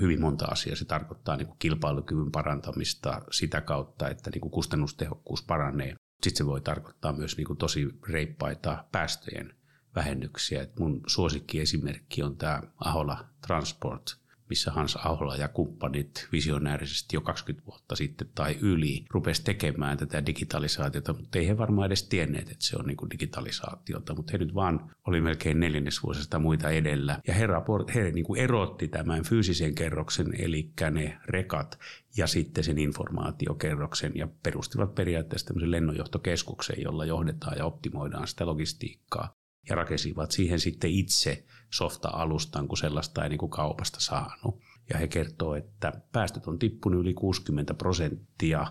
hyvin 0.00 0.20
monta 0.20 0.44
asiaa. 0.44 0.76
Se 0.76 0.84
tarkoittaa 0.84 1.36
niin 1.36 1.46
kuin 1.46 1.58
kilpailukyvyn 1.58 2.32
parantamista 2.32 3.22
sitä 3.30 3.60
kautta, 3.60 4.08
että 4.08 4.30
niin 4.30 4.40
kuin 4.40 4.52
kustannustehokkuus 4.52 5.42
paranee. 5.42 5.96
Sitten 6.22 6.36
se 6.36 6.46
voi 6.46 6.60
tarkoittaa 6.60 7.12
myös 7.12 7.36
niin 7.36 7.46
kuin 7.46 7.56
tosi 7.56 7.88
reippaita 8.08 8.84
päästöjen 8.92 9.54
vähennyksiä. 9.94 10.62
Et 10.62 10.78
mun 10.78 11.00
suosikkiesimerkki 11.06 12.22
on 12.22 12.36
tämä 12.36 12.62
Ahola 12.76 13.28
Transport, 13.46 14.21
missä 14.52 14.70
Hans 14.70 14.96
Ahola 14.96 15.36
ja 15.36 15.48
kumppanit 15.48 16.28
visionäärisesti 16.32 17.16
jo 17.16 17.20
20 17.20 17.66
vuotta 17.66 17.96
sitten 17.96 18.28
tai 18.34 18.56
yli 18.60 19.04
rupesi 19.10 19.44
tekemään 19.44 19.98
tätä 19.98 20.26
digitalisaatiota, 20.26 21.12
mutta 21.12 21.38
ei 21.38 21.48
he 21.48 21.58
varmaan 21.58 21.86
edes 21.86 22.08
tienneet, 22.08 22.50
että 22.50 22.64
se 22.64 22.76
on 22.76 22.86
niin 22.86 22.96
kuin 22.96 23.10
digitalisaatiota, 23.10 24.14
mutta 24.14 24.32
he 24.32 24.38
nyt 24.38 24.54
vaan 24.54 24.90
oli 25.06 25.20
melkein 25.20 25.60
neljännesvuosista 25.60 26.38
muita 26.38 26.70
edellä. 26.70 27.20
Ja 27.26 27.34
he, 27.34 27.46
raport, 27.46 27.94
he 27.94 28.10
niin 28.10 28.24
kuin 28.24 28.40
erotti 28.40 28.88
tämän 28.88 29.24
fyysisen 29.24 29.74
kerroksen, 29.74 30.26
eli 30.38 30.72
ne 30.90 31.18
rekat 31.26 31.78
ja 32.16 32.26
sitten 32.26 32.64
sen 32.64 32.78
informaatiokerroksen 32.78 34.12
ja 34.14 34.28
perustivat 34.42 34.94
periaatteessa 34.94 35.46
tämmöisen 35.46 35.70
lennonjohtokeskuksen, 35.70 36.82
jolla 36.82 37.04
johdetaan 37.04 37.58
ja 37.58 37.64
optimoidaan 37.64 38.28
sitä 38.28 38.46
logistiikkaa 38.46 39.34
ja 39.68 39.74
rakensivat 39.74 40.30
siihen 40.30 40.60
sitten 40.60 40.90
itse 40.90 41.44
softa-alustan, 41.72 42.68
kun 42.68 42.78
sellaista 42.78 43.24
ei 43.24 43.28
niin 43.28 43.38
kuin 43.38 43.50
kaupasta 43.50 44.00
saanut. 44.00 44.60
Ja 44.90 44.98
he 44.98 45.08
kertoo, 45.08 45.54
että 45.54 45.92
päästöt 46.12 46.46
on 46.46 46.58
tippunut 46.58 47.00
yli 47.00 47.14
60 47.14 47.74
prosenttia 47.74 48.66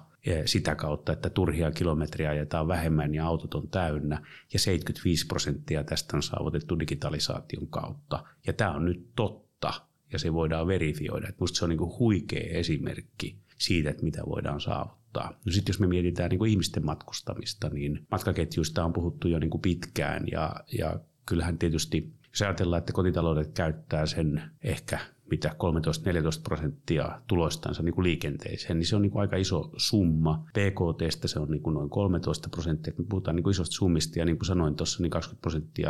sitä 0.45 0.75
kautta, 0.75 1.13
että 1.13 1.29
turhia 1.29 1.71
kilometriä 1.71 2.29
ajetaan 2.29 2.67
vähemmän 2.67 3.15
ja 3.15 3.25
autot 3.25 3.53
on 3.53 3.67
täynnä. 3.67 4.21
Ja 4.53 4.59
75 4.59 5.25
prosenttia 5.27 5.83
tästä 5.83 6.17
on 6.17 6.23
saavutettu 6.23 6.79
digitalisaation 6.79 7.67
kautta. 7.69 8.23
Ja 8.47 8.53
tämä 8.53 8.71
on 8.71 8.85
nyt 8.85 9.09
totta 9.15 9.73
ja 10.13 10.19
se 10.19 10.33
voidaan 10.33 10.67
verifioida. 10.67 11.27
Minusta 11.27 11.59
se 11.59 11.65
on 11.65 11.69
niin 11.69 11.99
huikea 11.99 12.59
esimerkki 12.59 13.37
siitä, 13.57 13.89
että 13.89 14.03
mitä 14.03 14.21
voidaan 14.25 14.61
saavuttaa. 14.61 15.29
No 15.45 15.51
sitten 15.51 15.73
jos 15.73 15.79
me 15.79 15.87
mietitään 15.87 16.29
niin 16.29 16.39
kuin 16.39 16.51
ihmisten 16.51 16.85
matkustamista, 16.85 17.69
niin 17.69 18.07
matkaketjuista 18.11 18.85
on 18.85 18.93
puhuttu 18.93 19.27
jo 19.27 19.39
niin 19.39 19.49
kuin 19.49 19.61
pitkään 19.61 20.23
ja, 20.31 20.55
ja 20.77 20.99
kyllähän 21.25 21.57
tietysti 21.57 22.13
jos 22.31 22.41
ajatellaan, 22.41 22.77
että 22.77 22.93
kotitaloudet 22.93 23.51
käyttää 23.53 24.05
sen 24.05 24.41
ehkä 24.63 24.99
mitä 25.31 25.49
13-14 25.49 26.41
prosenttia 26.43 27.21
tuloistansa 27.27 27.83
niin 27.83 27.93
kuin 27.93 28.03
liikenteeseen, 28.03 28.79
niin 28.79 28.87
se 28.87 28.95
on 28.95 29.01
niin 29.01 29.11
kuin 29.11 29.21
aika 29.21 29.35
iso 29.35 29.71
summa. 29.77 30.45
PKTstä 30.49 31.27
se 31.27 31.39
on 31.39 31.51
niin 31.51 31.61
kuin 31.61 31.73
noin 31.73 31.89
13 31.89 32.49
prosenttia. 32.49 32.93
Me 32.97 33.05
puhutaan 33.09 33.35
niin 33.35 33.43
kuin 33.43 33.51
isosta 33.51 33.75
summista 33.75 34.19
ja 34.19 34.25
niin 34.25 34.37
kuin 34.37 34.47
sanoin 34.47 34.75
tuossa, 34.75 35.03
niin 35.03 35.09
20 35.09 35.41
prosenttia 35.41 35.89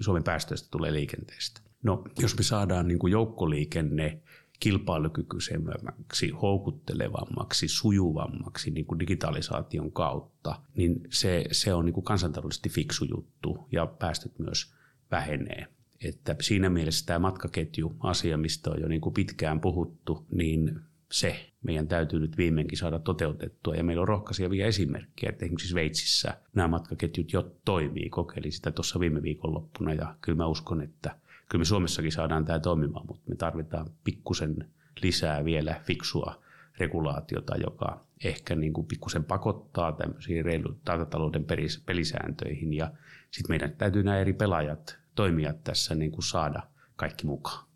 Suomen 0.00 0.24
päästöistä 0.24 0.68
tulee 0.70 0.92
liikenteestä. 0.92 1.60
No, 1.82 2.04
jos 2.18 2.36
me 2.36 2.42
saadaan 2.42 2.88
niin 2.88 2.98
kuin 2.98 3.10
joukkoliikenne 3.10 4.22
kilpailukykyisemmäksi, 4.60 6.30
houkuttelevammaksi, 6.30 7.68
sujuvammaksi 7.68 8.70
niin 8.70 8.86
kuin 8.86 8.98
digitalisaation 8.98 9.92
kautta, 9.92 10.62
niin 10.74 11.00
se, 11.10 11.44
se 11.52 11.74
on 11.74 11.84
niin 11.84 11.94
kuin 11.94 12.04
kansantaloudellisesti 12.04 12.68
fiksu 12.68 13.04
juttu 13.04 13.68
ja 13.72 13.86
päästöt 13.86 14.38
myös 14.38 14.74
vähenee. 15.10 15.66
Että 16.04 16.36
siinä 16.40 16.70
mielessä 16.70 17.06
tämä 17.06 17.18
matkaketju-asia, 17.18 18.36
mistä 18.36 18.70
on 18.70 18.80
jo 18.80 18.88
niin 18.88 19.00
kuin 19.00 19.14
pitkään 19.14 19.60
puhuttu, 19.60 20.26
niin 20.30 20.80
se 21.12 21.50
meidän 21.62 21.88
täytyy 21.88 22.20
nyt 22.20 22.36
viimeinkin 22.36 22.78
saada 22.78 22.98
toteutettua. 22.98 23.74
Ja 23.74 23.84
meillä 23.84 24.00
on 24.00 24.08
rohkaisevia 24.08 24.66
esimerkkejä, 24.66 25.30
että 25.30 25.44
esimerkiksi 25.44 25.68
Sveitsissä 25.68 26.38
nämä 26.54 26.68
matkaketjut 26.68 27.32
jo 27.32 27.56
toimii. 27.64 28.10
Kokeilin 28.10 28.52
sitä 28.52 28.70
tuossa 28.70 29.00
viime 29.00 29.22
viikonloppuna 29.22 29.94
ja 29.94 30.16
kyllä 30.20 30.36
mä 30.36 30.46
uskon, 30.46 30.82
että 30.82 31.18
kyllä 31.48 31.60
me 31.60 31.64
Suomessakin 31.64 32.12
saadaan 32.12 32.44
tämä 32.44 32.58
toimimaan, 32.58 33.06
mutta 33.06 33.30
me 33.30 33.36
tarvitaan 33.36 33.90
pikkusen 34.04 34.56
lisää 35.02 35.44
vielä 35.44 35.80
fiksua 35.84 36.42
regulaatiota, 36.78 37.56
joka 37.56 38.06
ehkä 38.24 38.56
niin 38.56 38.72
kuin 38.72 38.86
pikkusen 38.86 39.24
pakottaa 39.24 39.92
tämmöisiin 39.92 40.44
reilu 40.44 40.80
datatalouden 40.86 41.46
pelisääntöihin 41.86 42.74
ja 42.74 42.92
sitten 43.30 43.52
meidän 43.52 43.72
täytyy 43.72 44.02
nämä 44.02 44.18
eri 44.18 44.32
pelaajat 44.32 44.98
toimia 45.18 45.52
tässä 45.52 45.94
niin 45.94 46.10
kuin 46.10 46.22
saada 46.22 46.62
kaikki 46.96 47.26
mukaan. 47.26 47.66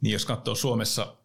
Niin 0.00 0.12
jos 0.12 0.26
katsoo 0.26 0.54
Suomessa 0.54 1.16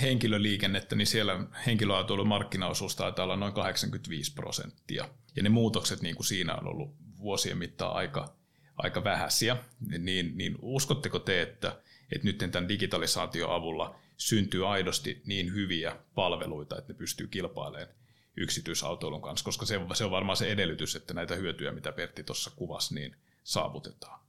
henkilöliikennettä, 0.00 0.96
niin 0.96 1.06
siellä 1.06 1.44
henkilöautoilun 1.66 2.28
markkinaosuus 2.28 2.96
taitaa 2.96 3.24
olla 3.24 3.36
noin 3.36 3.52
85 3.52 4.32
prosenttia. 4.34 5.08
Ja 5.36 5.42
ne 5.42 5.48
muutokset 5.48 6.02
niin 6.02 6.16
kuin 6.16 6.26
siinä 6.26 6.54
on 6.54 6.66
ollut 6.66 6.94
vuosien 7.18 7.58
mittaan 7.58 7.96
aika, 7.96 8.34
aika 8.76 9.04
vähäisiä. 9.04 9.56
Niin, 9.98 10.38
niin 10.38 10.56
uskotteko 10.62 11.18
te, 11.18 11.42
että, 11.42 11.80
että 12.12 12.26
nyt 12.26 12.38
tämän 12.38 12.68
digitalisaation 12.68 13.54
avulla 13.54 13.98
syntyy 14.16 14.72
aidosti 14.72 15.22
niin 15.26 15.54
hyviä 15.54 15.96
palveluita, 16.14 16.78
että 16.78 16.92
ne 16.92 16.98
pystyy 16.98 17.26
kilpailemaan 17.26 17.94
yksityisautoilun 18.36 19.22
kanssa, 19.22 19.44
koska 19.44 19.66
se, 19.66 19.80
se 19.94 20.04
on 20.04 20.10
varmaan 20.10 20.36
se 20.36 20.52
edellytys, 20.52 20.96
että 20.96 21.14
näitä 21.14 21.34
hyötyjä, 21.34 21.72
mitä 21.72 21.92
Pertti 21.92 22.24
tuossa 22.24 22.50
kuvasi, 22.56 22.94
niin 22.94 23.16
saavutetaan. 23.44 24.25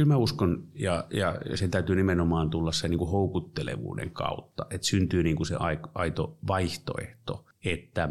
Kyllä 0.00 0.12
mä 0.14 0.16
uskon, 0.16 0.68
ja, 0.74 1.04
ja 1.10 1.56
sen 1.56 1.70
täytyy 1.70 1.96
nimenomaan 1.96 2.50
tulla 2.50 2.72
se 2.72 2.88
niin 2.88 2.98
kuin 2.98 3.10
houkuttelevuuden 3.10 4.10
kautta, 4.10 4.66
että 4.70 4.86
syntyy 4.86 5.22
niin 5.22 5.36
kuin 5.36 5.46
se 5.46 5.56
aito 5.94 6.38
vaihtoehto, 6.48 7.44
että 7.64 8.08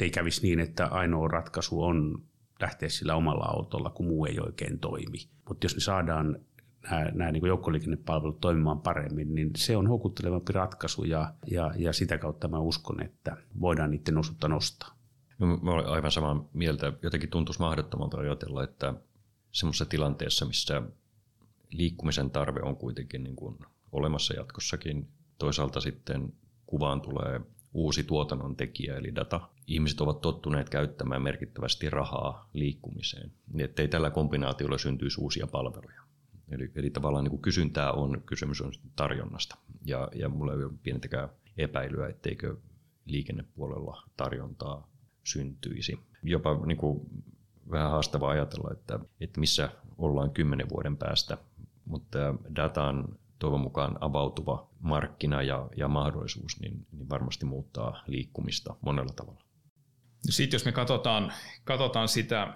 ei 0.00 0.10
kävisi 0.10 0.42
niin, 0.42 0.60
että 0.60 0.86
ainoa 0.86 1.28
ratkaisu 1.28 1.82
on 1.82 2.22
lähteä 2.60 2.88
sillä 2.88 3.14
omalla 3.14 3.44
autolla, 3.44 3.90
kun 3.90 4.06
muu 4.06 4.26
ei 4.26 4.40
oikein 4.46 4.78
toimi. 4.78 5.18
Mutta 5.48 5.64
jos 5.64 5.74
me 5.74 5.80
saadaan 5.80 6.38
nämä 7.12 7.32
niin 7.32 7.46
joukkoliikennepalvelut 7.46 8.40
toimimaan 8.40 8.80
paremmin, 8.80 9.34
niin 9.34 9.50
se 9.56 9.76
on 9.76 9.86
houkuttelevampi 9.86 10.52
ratkaisu 10.52 11.04
ja, 11.04 11.34
ja, 11.46 11.72
ja 11.76 11.92
sitä 11.92 12.18
kautta 12.18 12.48
mä 12.48 12.58
uskon, 12.58 13.02
että 13.02 13.36
voidaan 13.60 13.90
niiden 13.90 14.18
osuutta 14.18 14.48
nostaa. 14.48 14.96
No, 15.38 15.46
mä 15.56 15.70
olen 15.70 15.86
aivan 15.86 16.10
samaa 16.10 16.48
mieltä. 16.52 16.92
Jotenkin 17.02 17.30
tuntuisi 17.30 17.60
mahdottomalta 17.60 18.18
ajatella, 18.18 18.64
että 18.64 18.94
semmoisessa 19.52 19.86
tilanteessa, 19.86 20.44
missä 20.44 20.82
liikkumisen 21.72 22.30
tarve 22.30 22.60
on 22.62 22.76
kuitenkin 22.76 23.24
niin 23.24 23.36
kuin 23.36 23.58
olemassa 23.92 24.34
jatkossakin. 24.34 25.08
Toisaalta 25.38 25.80
sitten 25.80 26.32
kuvaan 26.66 27.00
tulee 27.00 27.40
uusi 27.74 28.04
tuotannon 28.04 28.56
tekijä 28.56 28.96
eli 28.96 29.14
data. 29.14 29.40
Ihmiset 29.66 30.00
ovat 30.00 30.20
tottuneet 30.20 30.68
käyttämään 30.68 31.22
merkittävästi 31.22 31.90
rahaa 31.90 32.50
liikkumiseen, 32.52 33.32
niin 33.52 33.64
ettei 33.64 33.88
tällä 33.88 34.10
kombinaatiolla 34.10 34.78
syntyisi 34.78 35.20
uusia 35.20 35.46
palveluja. 35.46 36.02
Eli, 36.48 36.72
eli 36.74 36.90
tavallaan 36.90 37.24
niin 37.24 37.30
kuin 37.30 37.42
kysyntää 37.42 37.92
on, 37.92 38.22
kysymys 38.26 38.60
on 38.60 38.72
tarjonnasta. 38.96 39.56
Ja, 39.84 40.08
ja 40.14 40.28
mulla 40.28 40.52
ei 40.52 40.64
ole 40.64 40.72
pienettäkään 40.82 41.28
epäilyä, 41.56 42.08
etteikö 42.08 42.56
liikennepuolella 43.04 44.02
tarjontaa 44.16 44.90
syntyisi. 45.24 45.98
Jopa 46.22 46.66
niin 46.66 46.78
kuin 46.78 47.00
vähän 47.70 47.90
haastava 47.90 48.30
ajatella, 48.30 48.70
että, 48.72 48.98
että 49.20 49.40
missä 49.40 49.70
ollaan 49.98 50.30
kymmenen 50.30 50.68
vuoden 50.68 50.96
päästä 50.96 51.38
mutta 51.92 52.18
datan 52.56 53.04
toivon 53.38 53.60
mukaan 53.60 53.98
avautuva 54.00 54.68
markkina 54.80 55.42
ja, 55.42 55.68
ja 55.76 55.88
mahdollisuus 55.88 56.60
niin, 56.60 56.86
niin 56.92 57.08
varmasti 57.08 57.44
muuttaa 57.44 58.02
liikkumista 58.06 58.76
monella 58.80 59.12
tavalla. 59.12 59.40
Sitten 60.30 60.54
jos 60.54 60.64
me 60.64 60.72
katsotaan, 60.72 61.32
katsotaan 61.64 62.08
sitä 62.08 62.54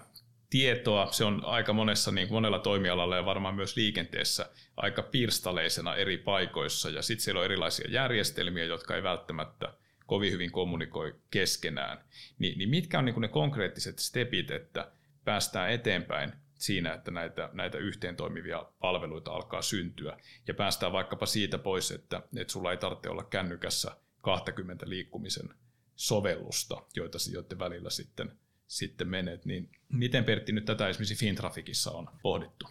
tietoa, 0.50 1.12
se 1.12 1.24
on 1.24 1.44
aika 1.44 1.72
monessa, 1.72 2.12
niin 2.12 2.32
monella 2.32 2.58
toimialalla 2.58 3.16
ja 3.16 3.24
varmaan 3.24 3.54
myös 3.54 3.76
liikenteessä 3.76 4.50
aika 4.76 5.02
pirstaleisena 5.02 5.94
eri 5.94 6.18
paikoissa 6.18 6.90
ja 6.90 7.02
sitten 7.02 7.24
siellä 7.24 7.38
on 7.38 7.44
erilaisia 7.44 7.90
järjestelmiä, 7.90 8.64
jotka 8.64 8.96
ei 8.96 9.02
välttämättä 9.02 9.74
kovin 10.06 10.32
hyvin 10.32 10.52
kommunikoi 10.52 11.14
keskenään. 11.30 11.98
Ni, 12.38 12.54
niin 12.56 12.68
mitkä 12.68 12.98
on 12.98 13.04
niin 13.04 13.20
ne 13.20 13.28
konkreettiset 13.28 13.98
stepit, 13.98 14.50
että 14.50 14.92
päästään 15.24 15.70
eteenpäin 15.70 16.32
siinä, 16.58 16.94
että 16.94 17.10
näitä, 17.10 17.50
näitä 17.52 17.78
yhteen 17.78 18.16
toimivia 18.16 18.66
palveluita 18.80 19.32
alkaa 19.32 19.62
syntyä. 19.62 20.18
Ja 20.48 20.54
päästään 20.54 20.92
vaikkapa 20.92 21.26
siitä 21.26 21.58
pois, 21.58 21.90
että, 21.90 22.22
että 22.36 22.52
sulla 22.52 22.70
ei 22.70 22.76
tarvitse 22.76 23.10
olla 23.10 23.24
kännykässä 23.24 23.96
20 24.22 24.88
liikkumisen 24.88 25.48
sovellusta, 25.94 26.86
joita, 26.96 27.18
joiden 27.32 27.58
välillä 27.58 27.90
sitten, 27.90 28.32
sitten 28.66 29.08
menet. 29.08 29.44
Niin 29.44 29.70
miten 29.88 30.24
Pertti 30.24 30.52
nyt 30.52 30.64
tätä 30.64 30.88
esimerkiksi 30.88 31.14
Fintrafikissa 31.26 31.90
on 31.90 32.08
pohdittu? 32.22 32.66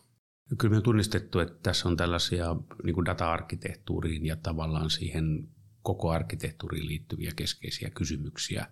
Kyllä 0.58 0.72
me 0.72 0.78
on 0.78 0.84
tunnistettu, 0.84 1.40
että 1.40 1.60
tässä 1.64 1.90
on 1.90 1.98
tällaisia 1.98 2.56
niin 2.84 3.06
data-arkkitehtuuriin 3.06 4.26
ja 4.26 4.36
tavallaan 4.36 4.90
siihen 4.90 5.48
koko 5.82 6.12
arkkitehtuuriin 6.12 6.88
liittyviä 6.88 7.32
keskeisiä 7.36 7.90
kysymyksiä, 7.90 8.68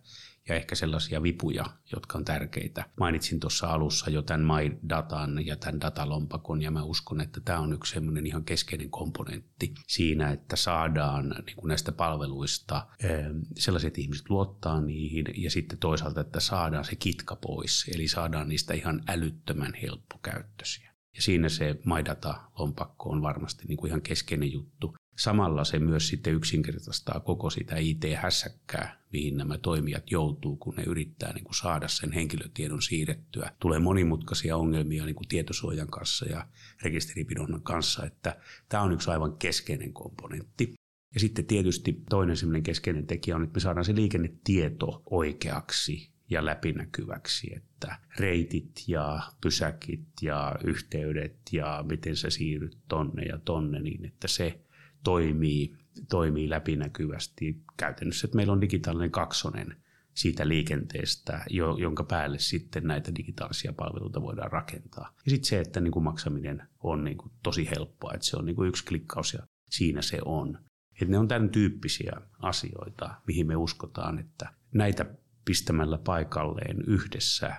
ja 0.50 0.56
ehkä 0.56 0.76
sellaisia 0.76 1.24
vipuja, 1.24 1.66
jotka 1.96 2.18
on 2.18 2.26
tärkeitä. 2.26 2.86
Mainitsin 3.00 3.40
tuossa 3.40 3.68
alussa 3.68 4.10
jo 4.10 4.22
tämän 4.22 4.48
MyDatan 4.48 5.46
ja 5.46 5.56
tämän 5.56 5.82
datalompakon 5.82 6.62
ja 6.62 6.72
mä 6.72 6.84
uskon, 6.84 7.22
että 7.22 7.42
tämä 7.42 7.60
on 7.60 7.74
yksi 7.74 7.94
semmoinen 7.94 8.28
ihan 8.28 8.44
keskeinen 8.44 8.90
komponentti 8.90 9.74
siinä, 9.88 10.32
että 10.32 10.56
saadaan 10.56 11.36
niin 11.46 11.56
kuin 11.56 11.70
näistä 11.70 11.92
palveluista 11.92 12.88
eh, 13.04 13.26
sellaiset 13.58 13.98
ihmiset 13.98 14.30
luottaa 14.30 14.82
niihin 14.82 15.26
ja 15.38 15.52
sitten 15.52 15.78
toisaalta, 15.78 16.22
että 16.22 16.40
saadaan 16.40 16.86
se 16.86 16.96
kitka 16.96 17.36
pois, 17.36 17.90
eli 17.96 18.08
saadaan 18.08 18.50
niistä 18.50 18.74
ihan 18.74 19.04
älyttömän 19.08 19.74
helppokäyttöisiä. 19.82 20.94
Ja 21.16 21.22
siinä 21.22 21.50
se 21.50 21.76
MyData-lompakko 21.86 23.10
on 23.10 23.22
varmasti 23.22 23.66
niin 23.68 23.78
kuin 23.78 23.90
ihan 23.90 24.02
keskeinen 24.02 24.52
juttu. 24.52 24.96
Samalla 25.16 25.64
se 25.64 25.80
myös 25.80 26.08
sitten 26.08 26.34
yksinkertaistaa 26.34 27.20
koko 27.20 27.50
sitä 27.50 27.76
IT-hässäkkää, 27.78 29.02
mihin 29.12 29.38
nämä 29.38 29.58
toimijat 29.58 30.12
joutuu, 30.12 30.56
kun 30.56 30.76
ne 30.76 30.84
yrittää 30.84 31.34
niin 31.34 31.44
kuin 31.44 31.56
saada 31.56 31.88
sen 31.88 32.12
henkilötiedon 32.12 32.82
siirrettyä. 32.82 33.52
Tulee 33.60 33.80
monimutkaisia 33.80 34.58
ongelmia 34.58 35.06
niin 35.06 35.16
kuin 35.16 35.28
tietosuojan 35.28 35.88
kanssa 35.88 36.26
ja 36.26 36.48
rekisteripidonnan 36.82 37.62
kanssa, 37.62 38.06
että 38.06 38.38
tämä 38.70 38.84
on 38.84 38.92
yksi 38.92 39.12
aivan 39.12 39.38
keskeinen 39.38 39.94
komponentti. 39.94 40.74
Ja 41.14 41.20
sitten 41.20 41.46
tietysti 41.46 42.04
toinen 42.10 42.38
sellainen 42.38 42.64
keskeinen 42.64 43.08
tekijä 43.08 43.36
on, 43.36 43.44
että 43.44 43.54
me 43.54 43.60
saadaan 43.60 43.86
se 43.86 43.96
liikennetieto 43.96 45.04
oikeaksi 45.06 46.14
ja 46.30 46.46
läpinäkyväksi, 46.46 47.56
että 47.56 48.00
reitit 48.20 48.84
ja 48.88 49.20
pysäkit 49.42 50.08
ja 50.22 50.56
yhteydet 50.64 51.38
ja 51.52 51.86
miten 51.88 52.16
sä 52.16 52.30
siirryt 52.30 52.78
tonne 52.88 53.24
ja 53.24 53.38
tonne, 53.38 53.80
niin 53.80 54.06
että 54.06 54.28
se 54.28 54.63
toimii, 55.04 55.76
toimii 56.10 56.50
läpinäkyvästi. 56.50 57.64
Käytännössä, 57.78 58.28
että 58.28 58.36
meillä 58.36 58.54
on 58.54 58.62
digitaalinen 58.62 59.12
kaksonen 59.12 59.84
siitä 60.14 60.48
liikenteestä, 60.48 61.46
jonka 61.80 62.04
päälle 62.04 62.40
sitten 62.40 62.84
näitä 62.84 63.16
digitaalisia 63.16 63.74
palveluita 63.74 64.22
voidaan 64.22 64.52
rakentaa. 64.52 65.16
Ja 65.26 65.32
sitten 65.32 65.50
se, 65.50 65.60
että 65.60 65.82
niin 65.82 65.92
kuin 65.92 66.04
maksaminen 66.04 66.68
on 66.80 67.04
niin 67.04 67.18
kuin 67.18 67.32
tosi 67.44 67.70
helppoa, 67.70 68.14
että 68.14 68.26
se 68.26 68.38
on 68.38 68.46
niin 68.46 68.56
kuin 68.56 68.70
yksi 68.70 68.86
klikkaus 68.86 69.34
ja 69.34 69.40
siinä 69.70 70.02
se 70.02 70.20
on. 70.26 70.60
Että 70.92 71.12
ne 71.12 71.18
on 71.18 71.28
tämän 71.28 71.50
tyyppisiä 71.50 72.14
asioita, 72.40 73.16
mihin 73.28 73.48
me 73.48 73.56
uskotaan, 73.56 74.20
että 74.20 74.54
näitä 74.74 75.06
pistämällä 75.46 75.98
paikalleen 75.98 76.82
yhdessä 76.88 77.56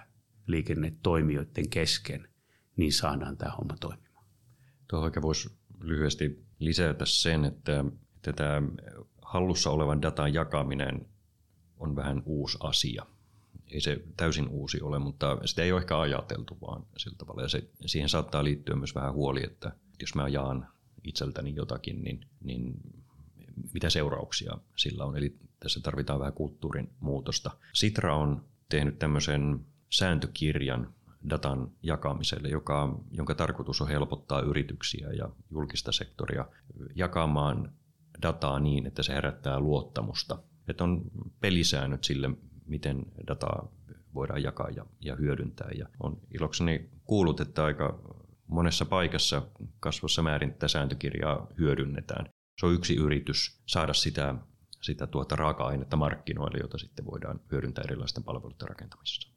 liikennetoimijoiden 0.46 1.68
kesken, 1.68 2.28
niin 2.76 2.92
saadaan 2.92 3.36
tämä 3.36 3.52
homma 3.52 3.76
toimimaan. 3.80 4.26
Tuohon 4.88 5.04
oikein 5.04 5.22
voisi 5.22 5.58
lyhyesti 5.80 6.44
lisätä 6.64 7.04
sen, 7.06 7.44
että 7.44 7.84
tätä 8.22 8.62
hallussa 9.22 9.70
olevan 9.70 10.02
datan 10.02 10.34
jakaminen 10.34 11.06
on 11.78 11.96
vähän 11.96 12.22
uusi 12.26 12.58
asia. 12.60 13.06
Ei 13.70 13.80
se 13.80 14.02
täysin 14.16 14.48
uusi 14.48 14.80
ole, 14.80 14.98
mutta 14.98 15.38
sitä 15.44 15.62
ei 15.62 15.72
ole 15.72 15.80
ehkä 15.80 16.00
ajateltu 16.00 16.58
vaan 16.60 16.86
sillä 16.96 17.16
tavalla. 17.18 17.42
Ja 17.42 17.48
se, 17.48 17.68
siihen 17.86 18.08
saattaa 18.08 18.44
liittyä 18.44 18.76
myös 18.76 18.94
vähän 18.94 19.12
huoli, 19.12 19.44
että 19.44 19.72
jos 20.00 20.14
mä 20.14 20.28
jaan 20.28 20.68
itseltäni 21.04 21.54
jotakin, 21.56 22.04
niin, 22.04 22.26
niin 22.44 22.74
mitä 23.72 23.90
seurauksia 23.90 24.58
sillä 24.76 25.04
on. 25.04 25.16
Eli 25.16 25.36
tässä 25.60 25.80
tarvitaan 25.80 26.20
vähän 26.20 26.32
kulttuurin 26.32 26.90
muutosta. 27.00 27.50
Sitra 27.72 28.16
on 28.16 28.44
tehnyt 28.68 28.98
tämmöisen 28.98 29.66
sääntökirjan 29.90 30.94
datan 31.30 31.70
jakamiselle, 31.82 32.48
joka, 32.48 32.98
jonka 33.10 33.34
tarkoitus 33.34 33.80
on 33.80 33.88
helpottaa 33.88 34.40
yrityksiä 34.40 35.10
ja 35.10 35.28
julkista 35.50 35.92
sektoria 35.92 36.46
jakamaan 36.94 37.72
dataa 38.22 38.60
niin, 38.60 38.86
että 38.86 39.02
se 39.02 39.14
herättää 39.14 39.60
luottamusta. 39.60 40.38
Että 40.68 40.84
on 40.84 41.02
pelisäännöt 41.40 42.04
sille, 42.04 42.30
miten 42.66 43.02
dataa 43.26 43.72
voidaan 44.14 44.42
jakaa 44.42 44.70
ja, 44.70 44.86
ja 45.00 45.16
hyödyntää. 45.16 45.70
Ja 45.78 45.88
on 46.00 46.20
ilokseni 46.34 46.90
kuullut, 47.04 47.40
että 47.40 47.64
aika 47.64 48.00
monessa 48.46 48.84
paikassa 48.84 49.42
kasvassa 49.80 50.22
määrin 50.22 50.52
tätä 50.52 50.68
sääntökirjaa 50.68 51.46
hyödynnetään. 51.58 52.26
Se 52.60 52.66
on 52.66 52.74
yksi 52.74 52.96
yritys 52.96 53.62
saada 53.66 53.94
sitä, 53.94 54.34
sitä 54.82 55.06
tuota 55.06 55.36
raaka-ainetta 55.36 55.96
markkinoille, 55.96 56.58
jota 56.58 56.78
sitten 56.78 57.06
voidaan 57.06 57.40
hyödyntää 57.50 57.84
erilaisten 57.84 58.24
palveluiden 58.24 58.68
rakentamisessa. 58.68 59.33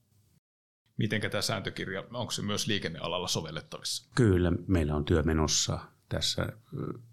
Miten 0.98 1.22
tämä 1.30 1.42
sääntökirja, 1.42 2.04
onko 2.14 2.32
se 2.32 2.42
myös 2.42 2.68
liikennealalla 2.68 3.28
sovellettavissa? 3.28 4.10
Kyllä, 4.16 4.52
meillä 4.68 4.96
on 4.96 5.06
työ 5.06 5.24
menossa 5.24 5.80
tässä 6.10 6.48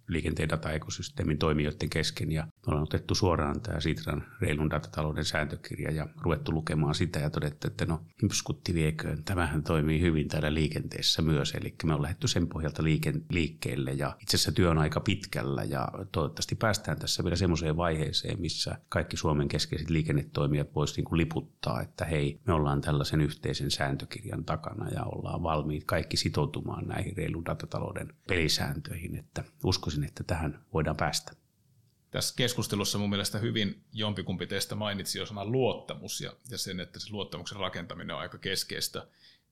liikenteen 0.09 0.49
dataekosysteemin 0.49 1.38
toimijoiden 1.38 1.90
kesken 1.90 2.33
ja 2.33 2.43
me 2.43 2.51
ollaan 2.67 2.83
otettu 2.83 3.14
suoraan 3.14 3.61
tämä 3.61 3.81
Sitran 3.81 4.25
reilun 4.40 4.71
datatalouden 4.71 5.25
sääntökirja 5.25 5.90
ja 5.90 6.07
ruvettu 6.23 6.53
lukemaan 6.53 6.95
sitä 6.95 7.19
ja 7.19 7.31
todettu, 7.31 7.67
että 7.67 7.87
no 7.87 8.03
impskutti 8.23 8.75
vieköön, 8.75 9.25
tämähän 9.25 9.62
toimii 9.62 10.01
hyvin 10.01 10.29
täällä 10.29 10.55
liikenteessä 10.55 11.23
myös. 11.23 11.55
Eli 11.55 11.75
me 11.85 11.93
ollaan 11.93 12.03
lähdetty 12.03 12.29
sen 12.29 12.49
pohjalta 12.49 12.83
liikkeelle 13.31 13.93
ja 13.93 14.17
itse 14.21 14.37
asiassa 14.37 14.53
työ 14.53 14.71
on 14.71 14.79
aika 14.79 15.01
pitkällä 15.01 15.64
ja 15.64 15.88
toivottavasti 16.12 16.55
päästään 16.55 16.99
tässä 16.99 17.25
vielä 17.25 17.37
semmoiseen 17.37 17.77
vaiheeseen, 17.77 18.40
missä 18.40 18.79
kaikki 18.88 19.17
Suomen 19.17 19.49
keskeiset 19.49 19.90
liikennetoimijat 19.90 20.75
voisivat 20.75 21.11
niin 21.11 21.19
liputtaa, 21.19 21.83
että 21.83 22.05
hei, 22.05 22.40
me 22.47 22.53
ollaan 22.53 22.81
tällaisen 22.81 23.21
yhteisen 23.21 23.71
sääntökirjan 23.71 24.45
takana 24.45 24.88
ja 24.88 25.05
ollaan 25.05 25.43
valmiit 25.43 25.85
kaikki 25.85 26.17
sitoutumaan 26.17 26.88
näihin 26.88 27.17
reilun 27.17 27.45
datatalouden 27.45 28.09
pelisääntöihin, 28.29 29.17
että 29.17 29.45
uskoisin, 29.64 29.94
että 30.03 30.25
tähän 30.25 30.65
voidaan 30.73 30.97
päästä. 30.97 31.33
Tässä 32.11 32.35
keskustelussa 32.37 32.99
mun 32.99 33.11
mielestä 33.11 33.39
hyvin 33.39 33.85
jompikumpi 33.93 34.47
teistä 34.47 34.75
mainitsi 34.75 35.19
jo 35.19 35.27
sanan 35.27 35.53
luottamus 35.53 36.21
ja, 36.21 36.33
ja 36.51 36.59
sen, 36.59 36.81
että 36.81 37.01
se 37.01 37.11
luottamuksen 37.11 37.61
rakentaminen 37.61 38.17
on 38.17 38.21
aika 38.21 38.39
keskeistä 38.39 39.07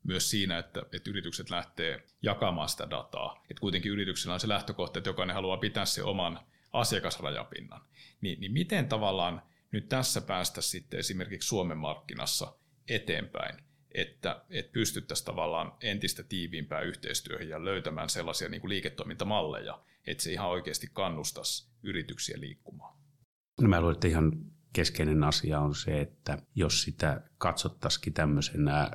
myös 0.04 0.30
siinä, 0.30 0.58
että, 0.58 0.82
että 0.92 1.10
yritykset 1.10 1.50
lähtee 1.50 2.06
jakamaan 2.22 2.68
sitä 2.68 2.90
dataa. 2.90 3.44
Että 3.50 3.60
kuitenkin 3.60 3.92
yrityksellä 3.92 4.34
on 4.34 4.40
se 4.40 4.48
lähtökohta, 4.48 4.98
että 4.98 5.10
jokainen 5.10 5.34
haluaa 5.34 5.56
pitää 5.56 5.84
se 5.84 6.02
oman 6.02 6.40
asiakasrajapinnan. 6.72 7.82
Niin, 8.20 8.40
niin 8.40 8.52
miten 8.52 8.88
tavallaan 8.88 9.42
nyt 9.72 9.88
tässä 9.88 10.20
päästä 10.20 10.60
sitten 10.60 11.00
esimerkiksi 11.00 11.48
Suomen 11.48 11.78
markkinassa 11.78 12.52
eteenpäin, 12.88 13.64
että, 13.94 14.44
että 14.50 14.72
pystyttäisiin 14.72 15.26
tavallaan 15.26 15.72
entistä 15.80 16.22
tiiviimpään 16.22 16.86
yhteistyöhön 16.86 17.48
ja 17.48 17.64
löytämään 17.64 18.08
sellaisia 18.08 18.48
niin 18.48 18.60
kuin 18.60 18.68
liiketoimintamalleja, 18.68 19.82
että 20.06 20.22
se 20.22 20.32
ihan 20.32 20.48
oikeasti 20.48 20.88
kannustaisi 20.92 21.68
yrityksiä 21.82 22.40
liikkumaan. 22.40 22.98
No 23.60 23.68
mä 23.68 23.80
luulen, 23.80 23.94
että 23.94 24.08
ihan 24.08 24.32
keskeinen 24.72 25.24
asia 25.24 25.60
on 25.60 25.74
se, 25.74 26.00
että 26.00 26.38
jos 26.54 26.82
sitä 26.82 27.22
katsottaisikin 27.38 28.12
tämmöisenä 28.12 28.90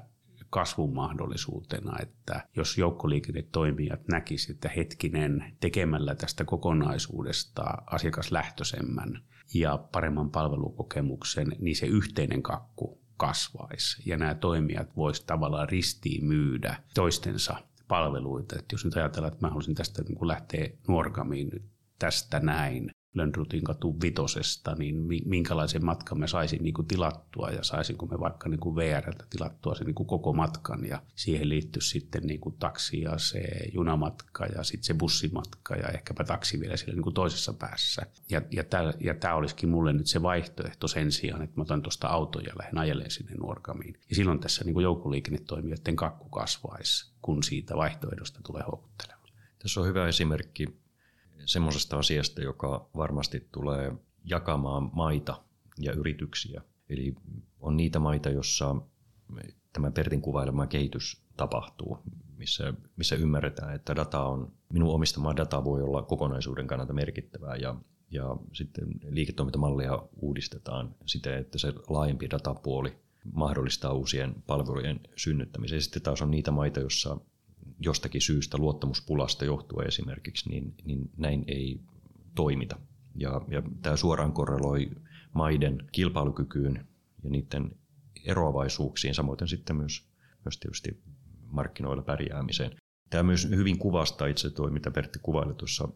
kasvun 0.49 0.93
mahdollisuutena, 0.93 1.97
että 2.01 2.47
jos 2.55 2.77
joukkoliikennetoimijat 2.77 4.07
näkisivät, 4.07 4.55
että 4.55 4.69
hetkinen 4.69 5.57
tekemällä 5.59 6.15
tästä 6.15 6.45
kokonaisuudesta 6.45 7.63
asiakaslähtöisemmän 7.85 9.23
ja 9.53 9.77
paremman 9.91 10.31
palvelukokemuksen, 10.31 11.47
niin 11.59 11.75
se 11.75 11.85
yhteinen 11.85 12.43
kakku 12.43 13.06
kasvaisi 13.17 14.03
ja 14.05 14.17
nämä 14.17 14.35
toimijat 14.35 14.95
voisivat 14.95 15.27
tavallaan 15.27 15.69
ristiin 15.69 16.25
myydä 16.25 16.83
toistensa 16.93 17.55
palveluita. 17.87 18.55
Että 18.59 18.73
jos 18.73 18.85
nyt 18.85 18.95
ajatellaan, 18.95 19.33
että 19.33 19.45
mä 19.45 19.49
haluaisin 19.49 19.75
tästä 19.75 20.03
niin 20.03 20.27
lähteä 20.27 20.69
nuorkamiin 20.87 21.49
nyt 21.53 21.63
tästä 21.99 22.39
näin, 22.39 22.91
Lönnrutin 23.13 23.63
katu 23.63 24.01
vitosesta, 24.01 24.75
niin 24.75 25.07
minkälaisen 25.25 25.85
matkan 25.85 26.19
me 26.19 26.27
saisin 26.27 26.63
niin 26.63 26.73
kuin 26.73 26.87
tilattua 26.87 27.49
ja 27.49 27.63
saisinko 27.63 28.05
me 28.05 28.19
vaikka 28.19 28.49
niin 28.49 28.59
kuin 28.59 28.75
VRltä 28.75 29.25
tilattua 29.29 29.75
sen 29.75 29.85
niin 29.85 29.95
kuin 29.95 30.07
koko 30.07 30.33
matkan 30.33 30.85
ja 30.85 31.01
siihen 31.15 31.49
liittyy 31.49 31.81
sitten 31.81 32.23
niin 32.23 32.39
kuin 32.39 32.55
taksi 32.59 33.01
ja 33.01 33.17
se 33.17 33.39
junamatka 33.73 34.45
ja 34.45 34.63
sitten 34.63 34.83
se 34.83 34.93
bussimatka 34.93 35.75
ja 35.75 35.87
ehkäpä 35.87 36.23
taksi 36.23 36.59
vielä 36.59 36.77
siellä 36.77 36.95
niin 36.95 37.03
kuin 37.03 37.13
toisessa 37.13 37.53
päässä. 37.53 38.01
Ja, 38.29 38.41
ja, 38.51 38.63
tämä, 38.63 38.93
ja 38.99 39.13
tämä 39.13 39.35
olisikin 39.35 39.69
mulle 39.69 39.93
nyt 39.93 40.07
se 40.07 40.21
vaihtoehto 40.21 40.87
sen 40.87 41.11
sijaan, 41.11 41.41
että 41.41 41.55
mä 41.55 41.61
otan 41.61 41.81
tuosta 41.81 42.07
autoja 42.07 42.47
ja 42.47 42.53
lähden 42.59 42.77
ajelemaan 42.77 43.11
sinne 43.11 43.31
Nuorgamiin. 43.35 43.99
Ja 44.09 44.15
silloin 44.15 44.39
tässä 44.39 44.65
niin 44.65 44.73
kuin 44.73 44.83
joukkoliikennetoimijoiden 44.83 45.95
kakku 45.95 46.29
kasvaisi, 46.29 47.11
kun 47.21 47.43
siitä 47.43 47.75
vaihtoehdosta 47.75 48.39
tulee 48.45 48.63
houkutteleva. 48.63 49.17
Tässä 49.59 49.81
on 49.81 49.87
hyvä 49.87 50.07
esimerkki 50.07 50.65
semmoisesta 51.45 51.97
asiasta, 51.97 52.41
joka 52.41 52.89
varmasti 52.95 53.47
tulee 53.51 53.91
jakamaan 54.23 54.89
maita 54.93 55.43
ja 55.79 55.93
yrityksiä. 55.93 56.61
Eli 56.89 57.15
on 57.59 57.77
niitä 57.77 57.99
maita, 57.99 58.29
jossa 58.29 58.75
tämä 59.73 59.91
Pertin 59.91 60.21
kuvailema 60.21 60.67
kehitys 60.67 61.21
tapahtuu, 61.37 61.99
missä, 62.37 62.73
missä 62.95 63.15
ymmärretään, 63.15 63.75
että 63.75 63.95
data 63.95 64.23
on, 64.23 64.51
minun 64.73 64.93
omistama 64.93 65.35
data 65.35 65.63
voi 65.63 65.81
olla 65.81 66.01
kokonaisuuden 66.01 66.67
kannalta 66.67 66.93
merkittävää 66.93 67.55
ja, 67.55 67.75
ja 68.11 68.35
sitten 68.53 68.87
liiketoimintamallia 69.09 69.99
uudistetaan 70.15 70.95
siten, 71.05 71.37
että 71.37 71.57
se 71.57 71.73
laajempi 71.87 72.29
datapuoli 72.29 72.97
mahdollistaa 73.33 73.93
uusien 73.93 74.35
palvelujen 74.47 74.99
synnyttämisen. 75.15 75.81
Sitten 75.81 76.01
taas 76.01 76.21
on 76.21 76.31
niitä 76.31 76.51
maita, 76.51 76.79
joissa 76.79 77.17
jostakin 77.79 78.21
syystä 78.21 78.57
luottamuspulasta 78.57 79.45
johtuen 79.45 79.87
esimerkiksi, 79.87 80.49
niin, 80.49 80.73
niin 80.85 81.09
näin 81.17 81.43
ei 81.47 81.79
toimita. 82.35 82.79
Ja, 83.15 83.41
ja 83.47 83.61
tämä 83.81 83.95
suoraan 83.95 84.33
korreloi 84.33 84.91
maiden 85.33 85.87
kilpailukykyyn 85.91 86.87
ja 87.23 87.29
niiden 87.29 87.71
eroavaisuuksiin, 88.25 89.15
samoin 89.15 89.47
sitten 89.47 89.75
myös, 89.75 90.07
myös 90.45 90.57
tietysti 90.57 91.01
markkinoilla 91.47 92.03
pärjäämiseen. 92.03 92.71
Tämä 93.09 93.23
myös 93.23 93.49
hyvin 93.49 93.77
kuvastaa 93.77 94.27
itse 94.27 94.49
tuo, 94.49 94.69
mitä 94.69 94.91
Pertti 94.91 95.19
kuvaili 95.21 95.53
tuossa, 95.53 95.89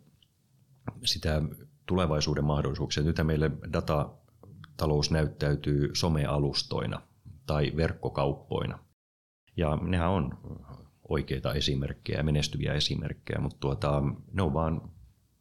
sitä 1.05 1.41
tulevaisuuden 1.85 2.43
mahdollisuuksia. 2.43 3.03
Nyt 3.03 3.15
meille 3.23 3.51
datatalous 3.73 5.11
näyttäytyy 5.11 5.89
somealustoina 5.93 7.01
tai 7.45 7.71
verkkokauppoina. 7.75 8.79
Ja 9.57 9.75
nehän 9.81 10.09
on 10.09 10.39
oikeita 11.11 11.53
esimerkkejä, 11.53 12.23
menestyviä 12.23 12.73
esimerkkejä, 12.73 13.39
mutta 13.39 13.57
tuota, 13.59 14.03
ne 14.33 14.41
on 14.41 14.53
vaan 14.53 14.91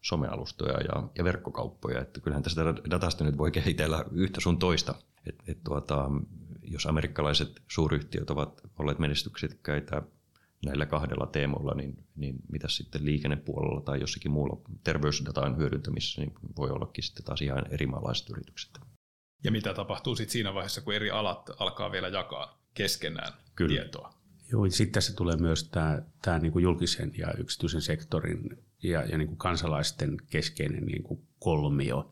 somealustoja 0.02 0.80
ja, 0.80 1.08
ja 1.18 1.24
verkkokauppoja. 1.24 2.00
Että 2.00 2.20
kyllähän 2.20 2.42
tästä 2.42 2.62
datasta 2.90 3.24
nyt 3.24 3.38
voi 3.38 3.50
kehitellä 3.50 4.04
yhtä 4.12 4.40
sun 4.40 4.58
toista. 4.58 4.94
Et, 5.26 5.34
et 5.46 5.58
tuota, 5.64 6.10
jos 6.62 6.86
amerikkalaiset 6.86 7.62
suuryhtiöt 7.68 8.30
ovat 8.30 8.60
olleet 8.78 8.98
menestyksekkäitä 8.98 10.02
näillä 10.66 10.86
kahdella 10.86 11.26
teemolla, 11.26 11.74
niin, 11.74 12.04
niin 12.16 12.36
mitä 12.52 12.68
sitten 12.68 13.04
liikennepuolella 13.04 13.80
tai 13.80 14.00
jossakin 14.00 14.30
muulla 14.30 14.60
terveysdataan 14.84 15.56
hyödyntämisessä, 15.56 16.20
niin 16.20 16.34
voi 16.56 16.70
ollakin 16.70 17.04
sitten 17.04 17.24
taas 17.24 17.42
ihan 17.42 17.66
erimaalaiset 17.70 18.30
yritykset. 18.30 18.78
Ja 19.44 19.50
mitä 19.50 19.74
tapahtuu 19.74 20.16
sitten 20.16 20.32
siinä 20.32 20.54
vaiheessa, 20.54 20.80
kun 20.80 20.94
eri 20.94 21.10
alat 21.10 21.50
alkaa 21.58 21.92
vielä 21.92 22.08
jakaa 22.08 22.62
keskenään 22.74 23.32
Kyllä. 23.54 23.68
tietoa? 23.68 24.19
Joo, 24.52 24.70
sitten 24.70 24.92
tässä 24.92 25.12
tulee 25.12 25.36
myös 25.36 25.64
tämä, 25.64 26.02
tämä 26.22 26.38
niin 26.38 26.52
kuin 26.52 26.62
julkisen 26.62 27.12
ja 27.18 27.34
yksityisen 27.38 27.82
sektorin 27.82 28.58
ja, 28.82 29.04
ja 29.04 29.18
niin 29.18 29.28
kuin 29.28 29.38
kansalaisten 29.38 30.16
keskeinen 30.30 30.86
niin 30.86 31.02
kuin 31.02 31.20
kolmio 31.38 32.10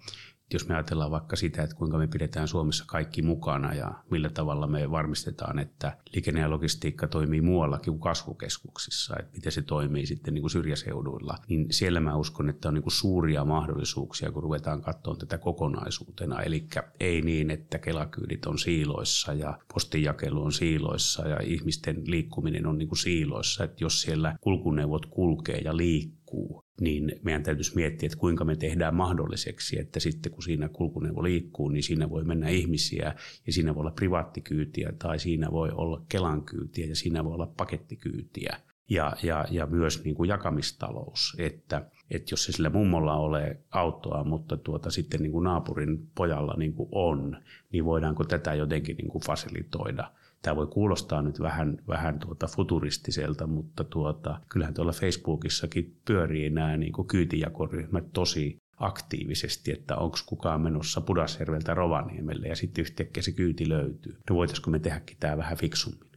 jos 0.52 0.68
me 0.68 0.74
ajatellaan 0.74 1.10
vaikka 1.10 1.36
sitä, 1.36 1.62
että 1.62 1.76
kuinka 1.76 1.98
me 1.98 2.06
pidetään 2.06 2.48
Suomessa 2.48 2.84
kaikki 2.86 3.22
mukana 3.22 3.74
ja 3.74 3.94
millä 4.10 4.28
tavalla 4.28 4.66
me 4.66 4.90
varmistetaan, 4.90 5.58
että 5.58 5.96
liikenne 6.14 6.40
ja 6.40 6.50
logistiikka 6.50 7.08
toimii 7.08 7.40
muuallakin 7.40 7.92
kuin 7.92 8.00
kasvukeskuksissa, 8.00 9.16
että 9.18 9.32
miten 9.36 9.52
se 9.52 9.62
toimii 9.62 10.06
sitten 10.06 10.34
niin 10.34 10.42
kuin 10.42 10.50
syrjäseuduilla, 10.50 11.38
niin 11.48 11.66
siellä 11.70 12.00
mä 12.00 12.16
uskon, 12.16 12.48
että 12.48 12.68
on 12.68 12.74
niin 12.74 12.82
kuin 12.82 12.92
suuria 12.92 13.44
mahdollisuuksia, 13.44 14.32
kun 14.32 14.42
ruvetaan 14.42 14.82
katsomaan 14.82 15.18
tätä 15.18 15.38
kokonaisuutena. 15.38 16.42
Eli 16.42 16.66
ei 17.00 17.22
niin, 17.22 17.50
että 17.50 17.78
kelakyydit 17.78 18.46
on 18.46 18.58
siiloissa 18.58 19.34
ja 19.34 19.58
postinjakelu 19.74 20.42
on 20.42 20.52
siiloissa 20.52 21.28
ja 21.28 21.40
ihmisten 21.42 22.02
liikkuminen 22.06 22.66
on 22.66 22.78
niin 22.78 22.88
kuin 22.88 22.98
siiloissa, 22.98 23.64
että 23.64 23.84
jos 23.84 24.02
siellä 24.02 24.36
kulkuneuvot 24.40 25.06
kulkee 25.06 25.58
ja 25.58 25.76
liikkuu, 25.76 26.67
niin 26.80 27.12
meidän 27.22 27.42
täytyisi 27.42 27.74
miettiä, 27.74 28.06
että 28.06 28.18
kuinka 28.18 28.44
me 28.44 28.56
tehdään 28.56 28.94
mahdolliseksi, 28.94 29.78
että 29.78 30.00
sitten 30.00 30.32
kun 30.32 30.42
siinä 30.42 30.68
kulkuneuvo 30.68 31.22
liikkuu, 31.22 31.68
niin 31.68 31.82
siinä 31.82 32.10
voi 32.10 32.24
mennä 32.24 32.48
ihmisiä 32.48 33.14
ja 33.46 33.52
siinä 33.52 33.74
voi 33.74 33.80
olla 33.80 33.90
privaattikyytiä 33.90 34.92
tai 34.98 35.18
siinä 35.18 35.48
voi 35.50 35.70
olla 35.74 36.02
kelan 36.08 36.44
kyytiä 36.44 36.86
ja 36.86 36.96
siinä 36.96 37.24
voi 37.24 37.34
olla 37.34 37.52
pakettikyytiä. 37.56 38.56
Ja, 38.90 39.16
ja, 39.22 39.44
ja 39.50 39.66
myös 39.66 40.04
niin 40.04 40.14
kuin 40.14 40.28
jakamistalous, 40.28 41.36
että, 41.38 41.90
että 42.10 42.32
jos 42.32 42.44
se 42.44 42.52
sillä 42.52 42.70
mummolla 42.70 43.16
ole 43.16 43.60
autoa, 43.70 44.24
mutta 44.24 44.56
tuota, 44.56 44.90
sitten 44.90 45.22
niin 45.22 45.32
kuin 45.32 45.44
naapurin 45.44 46.10
pojalla 46.14 46.54
niin 46.58 46.74
kuin 46.74 46.88
on, 46.92 47.36
niin 47.72 47.84
voidaanko 47.84 48.24
tätä 48.24 48.54
jotenkin 48.54 48.96
niin 48.96 49.08
kuin 49.08 49.22
fasilitoida– 49.22 50.10
Tämä 50.42 50.56
voi 50.56 50.66
kuulostaa 50.66 51.22
nyt 51.22 51.40
vähän, 51.40 51.78
vähän 51.88 52.18
tuota 52.18 52.46
futuristiselta, 52.46 53.46
mutta 53.46 53.84
tuota, 53.84 54.40
kyllähän 54.48 54.74
tuolla 54.74 54.92
Facebookissakin 54.92 55.96
pyörii 56.04 56.50
nämä 56.50 56.76
niin 56.76 56.92
kuin 56.92 57.08
kyytijakoryhmät 57.08 58.12
tosi 58.12 58.58
aktiivisesti, 58.76 59.72
että 59.72 59.96
onko 59.96 60.18
kukaan 60.26 60.60
menossa 60.60 61.00
Pudasjärveltä 61.00 61.74
Rovaniemelle 61.74 62.48
ja 62.48 62.56
sitten 62.56 62.82
yhtäkkiä 62.82 63.22
se 63.22 63.32
kyyti 63.32 63.68
löytyy. 63.68 64.16
No 64.30 64.36
voitaisiko 64.36 64.70
me 64.70 64.78
tehdäkin 64.78 65.16
tämä 65.20 65.36
vähän 65.36 65.58
fiksummin? 65.58 66.07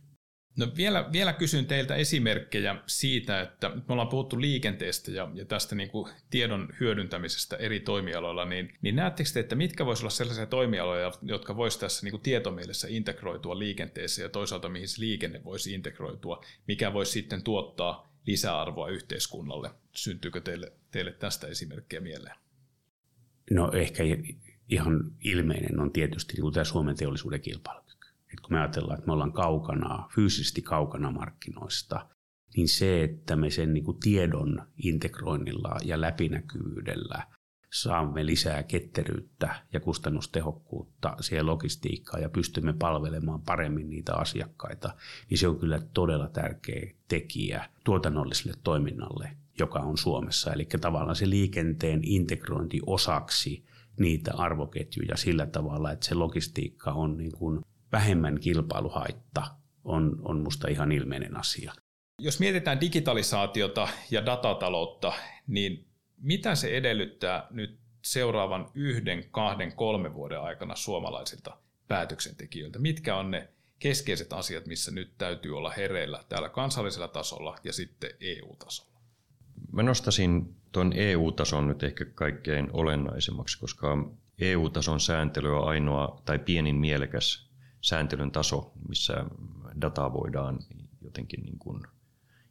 No 0.57 0.67
vielä, 0.77 1.09
vielä 1.11 1.33
kysyn 1.33 1.65
teiltä 1.65 1.95
esimerkkejä 1.95 2.75
siitä, 2.87 3.41
että 3.41 3.69
me 3.69 3.83
ollaan 3.89 4.07
puhuttu 4.07 4.41
liikenteestä 4.41 5.11
ja, 5.11 5.31
ja 5.33 5.45
tästä 5.45 5.75
niin 5.75 5.89
kuin 5.89 6.11
tiedon 6.29 6.69
hyödyntämisestä 6.79 7.55
eri 7.55 7.79
toimialoilla, 7.79 8.45
niin, 8.45 8.73
niin 8.81 8.95
näettekö 8.95 9.29
te, 9.33 9.39
että 9.39 9.55
mitkä 9.55 9.85
voisivat 9.85 10.03
olla 10.03 10.09
sellaisia 10.09 10.45
toimialoja, 10.45 11.11
jotka 11.21 11.55
voisi 11.55 11.79
tässä 11.79 12.05
niin 12.05 12.11
kuin 12.11 12.21
tietomielessä 12.21 12.87
integroitua 12.89 13.59
liikenteeseen 13.59 14.25
ja 14.25 14.29
toisaalta 14.29 14.69
mihin 14.69 14.87
se 14.87 15.01
liikenne 15.01 15.43
voisi 15.43 15.73
integroitua, 15.73 16.45
mikä 16.67 16.93
voisi 16.93 17.11
sitten 17.11 17.43
tuottaa 17.43 18.11
lisäarvoa 18.25 18.89
yhteiskunnalle. 18.89 19.69
Syntyykö 19.95 20.41
teille, 20.41 20.73
teille 20.91 21.11
tästä 21.11 21.47
esimerkkiä 21.47 21.99
mieleen? 21.99 22.35
No 23.51 23.71
ehkä 23.71 24.03
ihan 24.69 25.11
ilmeinen 25.23 25.79
on 25.79 25.91
tietysti 25.91 26.33
niin 26.33 26.41
kuin 26.41 26.53
tämä 26.53 26.63
Suomen 26.63 26.97
teollisuuden 26.97 27.41
kilpailukyky. 27.41 27.90
Et 28.34 28.39
kun 28.39 28.54
me 28.54 28.60
ajatellaan, 28.60 28.98
että 28.98 29.08
me 29.08 29.13
ollaan 29.13 29.34
kaukana, 29.34 30.08
fyysisesti 30.15 30.62
kaukana 30.62 31.12
markkinoista, 31.12 32.08
niin 32.56 32.70
se, 32.70 33.04
että 33.04 33.36
me 33.36 33.50
sen 33.50 33.74
niin 33.74 33.84
kuin 33.84 34.00
tiedon 34.00 34.67
integroinnilla 34.78 35.78
ja 35.86 36.02
läpinäkyvyydellä 36.02 37.28
saamme 37.74 38.26
lisää 38.26 38.63
ketteryyttä 38.63 39.56
ja 39.74 39.80
kustannustehokkuutta 39.80 41.15
siihen 41.20 41.46
logistiikkaan 41.46 42.22
ja 42.22 42.30
pystymme 42.30 42.74
palvelemaan 42.74 43.41
paremmin 43.41 43.89
niitä 43.89 44.15
asiakkaita, 44.15 44.96
niin 45.30 45.38
se 45.38 45.48
on 45.48 45.60
kyllä 45.60 45.80
todella 45.94 46.28
tärkeä 46.28 46.91
tekijä 47.08 47.70
tuotannolliselle 47.84 48.54
toiminnalle, 48.63 49.38
joka 49.60 49.80
on 49.80 49.98
Suomessa. 49.98 50.54
Eli 50.54 50.65
tavallaan 50.82 51.15
se 51.15 51.30
liikenteen 51.30 52.00
integrointi 52.04 52.80
osaksi 52.86 53.65
niitä 54.00 54.32
arvoketjuja 54.38 55.17
sillä 55.17 55.46
tavalla, 55.46 55.91
että 55.91 56.06
se 56.06 56.15
logistiikka 56.15 56.91
on 56.91 57.17
niin 57.17 57.32
kuin 57.32 57.62
vähemmän 57.91 58.39
kilpailuhaitta, 58.39 59.43
on, 59.84 60.21
on 60.23 60.39
musta 60.39 60.67
ihan 60.67 60.91
ilmeinen 60.91 61.38
asia. 61.38 61.73
Jos 62.19 62.39
mietitään 62.39 62.82
digitalisaatiota 62.82 63.88
ja 64.12 64.25
datataloutta, 64.25 65.13
niin 65.47 65.88
mitä 66.17 66.56
se 66.56 66.77
edellyttää 66.77 67.47
nyt 67.49 67.80
seuraavan 68.01 68.71
yhden, 68.75 69.25
kahden, 69.32 69.73
kolmen 69.73 70.13
vuoden 70.13 70.41
aikana 70.41 70.75
suomalaisilta 70.75 71.58
päätöksentekijöiltä? 71.88 72.80
Mitkä 72.80 73.15
on 73.15 73.32
ne 73.32 73.49
keskeiset 73.80 74.34
asiat, 74.34 74.65
missä 74.65 74.91
nyt 74.91 75.17
täytyy 75.17 75.58
olla 75.58 75.69
hereillä 75.69 76.23
täällä 76.30 76.49
kansallisella 76.49 77.08
tasolla 77.08 77.58
ja 77.63 77.73
sitten 77.73 78.10
EU-tasolla? 78.19 79.01
Mä 79.71 79.84
nostasin 79.84 80.56
tuon 80.71 80.93
EU-tason 80.95 81.67
nyt 81.67 81.84
ehkä 81.84 82.06
kaikkein 82.06 82.69
olennaisimmaksi, 82.73 83.60
koska 83.60 84.12
EU-tason 84.39 84.99
sääntely 84.99 85.58
on 85.58 85.67
ainoa 85.67 86.21
tai 86.25 86.39
pienin 86.39 86.75
mielekäs 86.75 87.50
sääntelyn 87.82 88.32
taso, 88.32 88.72
missä 88.89 89.26
dataa 89.82 90.13
voidaan 90.13 90.60
jotenkin 91.02 91.44
niin 91.44 91.60
kuin 91.60 91.84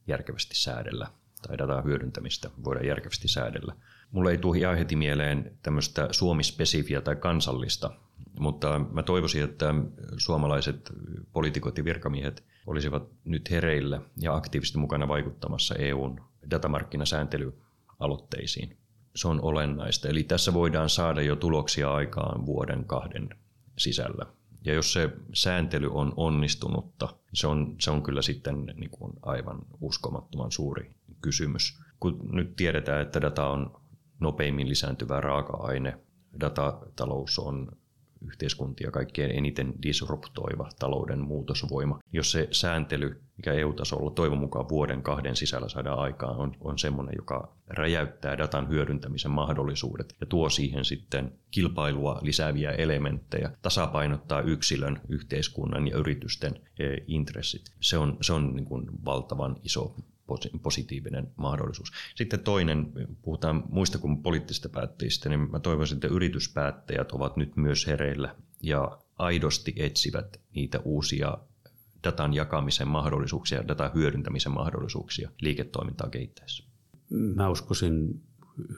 järkevästi 0.07 0.57
säädellä 0.57 1.07
tai 1.47 1.59
datan 1.59 1.85
hyödyntämistä 1.85 2.51
voidaan 2.65 2.87
järkevästi 2.87 3.29
säädellä. 3.29 3.75
Mulle 4.11 4.31
ei 4.31 4.39
tule 4.39 4.59
ihan 4.59 4.77
heti 4.77 4.97
mieleen 4.97 5.59
tämmöistä 5.63 6.09
suomispesifiä 6.11 7.01
tai 7.01 7.17
kansallista, 7.17 7.91
mutta 8.39 8.79
mä 8.79 9.03
toivoisin, 9.03 9.45
että 9.45 9.75
suomalaiset 10.17 10.93
poliitikot 11.33 11.79
ja 11.79 11.85
virkamiehet 11.85 12.45
olisivat 12.67 13.09
nyt 13.25 13.51
hereillä 13.51 14.01
ja 14.21 14.35
aktiivisesti 14.35 14.79
mukana 14.79 15.09
vaikuttamassa 15.09 15.75
EUn 15.75 16.21
datamarkkinasääntelyaloitteisiin. 16.51 18.77
Se 19.17 19.29
on 19.29 19.41
olennaista. 19.43 20.09
Eli 20.09 20.23
tässä 20.23 20.55
voidaan 20.55 20.89
saada 20.89 21.23
jo 21.23 21.37
tuloksia 21.37 21.95
aikaan 21.95 22.47
vuoden 22.47 22.85
kahden 22.85 23.29
sisällä. 23.79 24.27
Ja 24.65 24.75
jos 24.75 24.93
se 24.93 25.11
sääntely 25.33 25.89
on 25.93 26.13
onnistunutta, 26.17 27.09
se 27.35 27.47
on, 27.47 27.77
se 27.81 27.91
on 27.91 28.03
kyllä 28.03 28.23
sitten 28.23 28.67
niin 28.67 28.91
kuin 28.91 29.13
aivan 29.23 29.59
uskomattoman 29.81 30.53
suuri 30.53 30.95
kysymys. 31.21 31.81
Kun 32.01 32.29
nyt 32.33 32.57
tiedetään, 32.57 33.03
että 33.03 33.21
data 33.21 33.49
on 33.49 33.81
nopeimmin 34.21 34.69
lisääntyvä 34.69 35.21
raaka-aine, 35.21 35.99
datatalous 36.41 37.39
on 37.39 37.73
yhteiskuntia 38.27 38.91
kaikkein 38.91 39.31
eniten 39.31 39.75
disruptoiva 39.83 40.69
talouden 40.79 41.21
muutosvoima. 41.21 41.99
Jos 42.13 42.33
se 42.33 42.49
sääntely, 42.51 43.21
mikä 43.37 43.53
EU-tasolla 43.53 44.11
toivon 44.11 44.39
mukaan 44.39 44.69
vuoden 44.69 45.03
kahden 45.03 45.37
sisällä 45.37 45.69
saadaan 45.69 45.99
aikaan, 45.99 46.37
on, 46.37 46.57
on 46.61 46.79
semmoinen, 46.79 47.15
joka 47.17 47.57
räjäyttää 47.67 48.39
datan 48.39 48.69
hyödyntämisen 48.69 49.31
mahdollisuudet 49.31 50.17
ja 50.21 50.27
tuo 50.27 50.49
siihen 50.49 50.85
sitten 50.85 51.33
kilpailua 51.51 52.19
lisääviä 52.23 52.71
elementtejä, 52.71 53.51
tasapainottaa 53.63 54.41
yksilön, 54.41 55.01
yhteiskunnan 55.09 55.89
ja 55.89 55.97
yritysten 55.97 56.55
e, 56.79 56.85
intressit. 57.07 57.63
Se 57.81 57.99
on, 57.99 58.17
se 58.21 58.33
on 58.33 58.57
niin 58.57 58.67
kuin 58.67 58.87
valtavan 59.05 59.57
iso 59.63 59.95
positiivinen 60.63 61.33
mahdollisuus. 61.37 61.93
Sitten 62.15 62.41
toinen, 62.41 62.93
puhutaan 63.23 63.65
muista 63.69 63.99
kuin 63.99 64.23
poliittisista 64.23 64.69
päättäjistä, 64.69 65.29
niin 65.29 65.51
mä 65.51 65.61
toivoisin, 65.61 65.97
että 65.97 66.09
yrityspäättäjät 66.09 67.13
ovat 67.13 67.37
nyt 67.37 67.57
myös 67.57 67.87
hereillä 67.87 68.35
ja 68.63 68.99
aidosti 69.19 69.75
etsivät 69.77 70.41
niitä 70.55 70.81
uusia 70.85 71.39
datan 72.05 72.35
jakamisen 72.35 72.89
mahdollisuuksia 72.89 73.59
ja 73.59 73.69
datan 73.69 73.91
hyödyntämisen 73.95 74.53
mahdollisuuksia 74.53 75.31
liiketoimintaa 75.41 76.09
kehittäessä. 76.11 76.65
Mä 77.11 77.49
uskoisin 77.49 78.23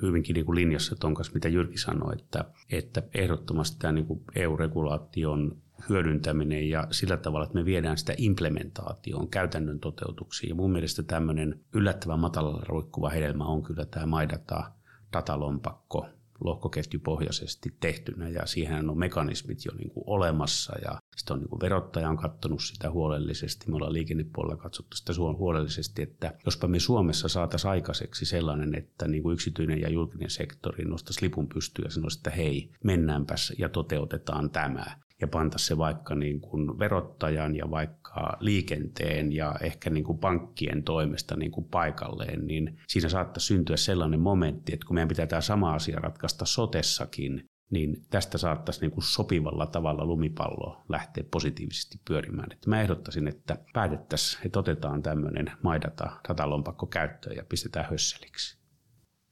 hyvinkin 0.02 0.34
niin 0.34 0.46
kuin 0.46 0.56
linjassa 0.56 0.96
tuon 0.96 1.14
kanssa, 1.14 1.34
mitä 1.34 1.48
Jyrki 1.48 1.78
sanoi, 1.78 2.12
että, 2.18 2.44
että 2.70 3.02
ehdottomasti 3.14 3.76
tämä 3.78 3.92
niin 3.92 4.06
kuin 4.06 4.20
EU-regulaation 4.34 5.62
hyödyntäminen 5.88 6.68
ja 6.68 6.86
sillä 6.90 7.16
tavalla, 7.16 7.44
että 7.44 7.58
me 7.58 7.64
viedään 7.64 7.98
sitä 7.98 8.14
implementaatioon, 8.16 9.28
käytännön 9.28 9.80
toteutuksiin. 9.80 10.48
Ja 10.48 10.54
mun 10.54 10.72
mielestä 10.72 11.02
tämmöinen 11.02 11.60
yllättävän 11.74 12.20
matalalla 12.20 12.64
roikkuva 12.68 13.10
hedelmä 13.10 13.44
on 13.44 13.62
kyllä 13.62 13.84
tämä 13.84 14.06
MyData 14.06 14.72
datalompakko 15.12 16.06
lohkoketjupohjaisesti 16.44 17.76
tehtynä 17.80 18.28
ja 18.28 18.46
siihen 18.46 18.90
on 18.90 18.98
mekanismit 18.98 19.64
jo 19.64 19.72
niin 19.78 19.90
kuin 19.90 20.04
olemassa 20.06 20.78
ja 20.84 20.98
sitten 21.16 21.34
on 21.34 21.40
niin 21.40 21.48
kuin 21.48 21.60
verottaja 21.60 22.08
on 22.08 22.16
katsonut 22.16 22.62
sitä 22.62 22.90
huolellisesti. 22.90 23.70
Me 23.70 23.76
ollaan 23.76 23.92
liikennepuolella 23.92 24.56
katsottu 24.56 24.96
sitä 24.96 25.12
huolellisesti, 25.38 26.02
että 26.02 26.34
jospa 26.44 26.68
me 26.68 26.78
Suomessa 26.78 27.28
saataisiin 27.28 27.70
aikaiseksi 27.70 28.26
sellainen, 28.26 28.74
että 28.74 29.08
niin 29.08 29.22
kuin 29.22 29.34
yksityinen 29.34 29.80
ja 29.80 29.90
julkinen 29.90 30.30
sektori 30.30 30.84
nostaisi 30.84 31.22
lipun 31.22 31.48
pystyä 31.48 31.84
ja 31.84 31.90
sanoisi, 31.90 32.18
että 32.18 32.30
hei, 32.30 32.70
mennäänpäs 32.84 33.52
ja 33.58 33.68
toteutetaan 33.68 34.50
tämä 34.50 34.86
ja 35.22 35.28
panta 35.28 35.58
se 35.58 35.78
vaikka 35.78 36.14
niin 36.14 36.40
kuin 36.40 36.78
verottajan 36.78 37.56
ja 37.56 37.70
vaikka 37.70 38.36
liikenteen 38.40 39.32
ja 39.32 39.54
ehkä 39.60 39.90
niin 39.90 40.04
kuin 40.04 40.18
pankkien 40.18 40.82
toimesta 40.82 41.36
niin 41.36 41.52
kuin 41.52 41.68
paikalleen, 41.68 42.46
niin 42.46 42.78
siinä 42.88 43.08
saattaa 43.08 43.40
syntyä 43.40 43.76
sellainen 43.76 44.20
momentti, 44.20 44.74
että 44.74 44.86
kun 44.86 44.94
meidän 44.94 45.08
pitää 45.08 45.26
tämä 45.26 45.40
sama 45.40 45.74
asia 45.74 46.00
ratkaista 46.00 46.44
sotessakin, 46.44 47.44
niin 47.70 47.96
tästä 48.10 48.38
saattaisi 48.38 48.80
niin 48.80 48.90
kuin 48.90 49.04
sopivalla 49.04 49.66
tavalla 49.66 50.04
lumipallo 50.04 50.82
lähteä 50.88 51.24
positiivisesti 51.30 52.00
pyörimään. 52.08 52.52
Että 52.52 52.70
mä 52.70 52.80
ehdottaisin, 52.80 53.28
että 53.28 53.58
päätettäisiin, 53.72 54.46
että 54.46 54.58
otetaan 54.58 55.02
tämmöinen 55.02 55.52
maidata 55.62 56.10
datalompakko 56.28 56.86
käyttöön 56.86 57.36
ja 57.36 57.44
pistetään 57.48 57.90
hösseliksi. 57.90 58.58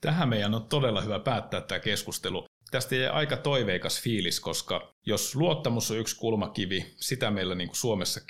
Tähän 0.01 0.29
meidän 0.29 0.55
on 0.55 0.67
todella 0.67 1.01
hyvä 1.01 1.19
päättää 1.19 1.61
tämä 1.61 1.79
keskustelu 1.79 2.45
tästä 2.71 2.97
jäi 2.97 3.09
aika 3.09 3.37
toiveikas 3.37 4.03
fiilis, 4.03 4.41
koska 4.41 4.95
jos 5.07 5.37
luottamus 5.37 5.91
on 5.91 5.99
yksi 5.99 6.17
kulmakivi, 6.17 6.95
sitä 6.97 7.31
meillä 7.31 7.55
niin 7.55 7.69
kuin 7.69 7.77
Suomessa 7.77 8.21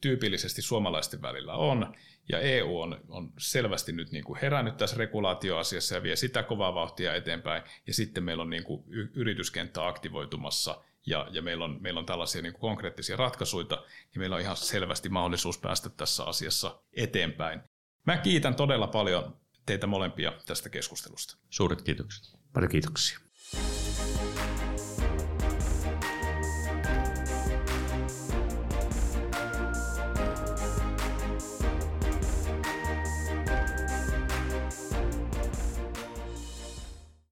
tyypillisesti 0.00 0.62
suomalaisten 0.62 1.22
välillä 1.22 1.54
on, 1.54 1.94
ja 2.32 2.40
EU 2.40 2.80
on, 2.80 3.00
on 3.08 3.32
selvästi 3.38 3.92
nyt 3.92 4.10
niin 4.12 4.24
kuin 4.24 4.40
herännyt 4.40 4.76
tässä 4.76 4.96
regulaatioasiassa 4.96 5.94
ja 5.94 6.02
vie 6.02 6.16
sitä 6.16 6.42
kovaa 6.42 6.74
vauhtia 6.74 7.14
eteenpäin, 7.14 7.62
ja 7.86 7.94
sitten 7.94 8.24
meillä 8.24 8.42
on 8.42 8.50
niin 8.50 8.64
kuin 8.64 8.84
yrityskenttä 9.14 9.86
aktivoitumassa, 9.86 10.84
ja, 11.06 11.28
ja 11.30 11.42
meillä, 11.42 11.64
on, 11.64 11.76
meillä 11.80 12.00
on 12.00 12.06
tällaisia 12.06 12.42
niin 12.42 12.52
kuin 12.52 12.60
konkreettisia 12.60 13.16
ratkaisuja, 13.16 13.66
niin 13.68 14.18
meillä 14.18 14.36
on 14.36 14.42
ihan 14.42 14.56
selvästi 14.56 15.08
mahdollisuus 15.08 15.58
päästä 15.58 15.88
tässä 15.88 16.24
asiassa 16.24 16.80
eteenpäin. 16.92 17.60
Mä 18.06 18.16
kiitän 18.16 18.54
todella 18.54 18.86
paljon 18.86 19.36
teitä 19.66 19.86
molempia 19.86 20.32
tästä 20.46 20.68
keskustelusta. 20.68 21.36
Suuret 21.50 21.82
kiitokset. 21.82 22.38
Paljon 22.52 22.70
kiitoksia. 22.70 23.27
Thank 23.50 24.32
you. 24.32 24.37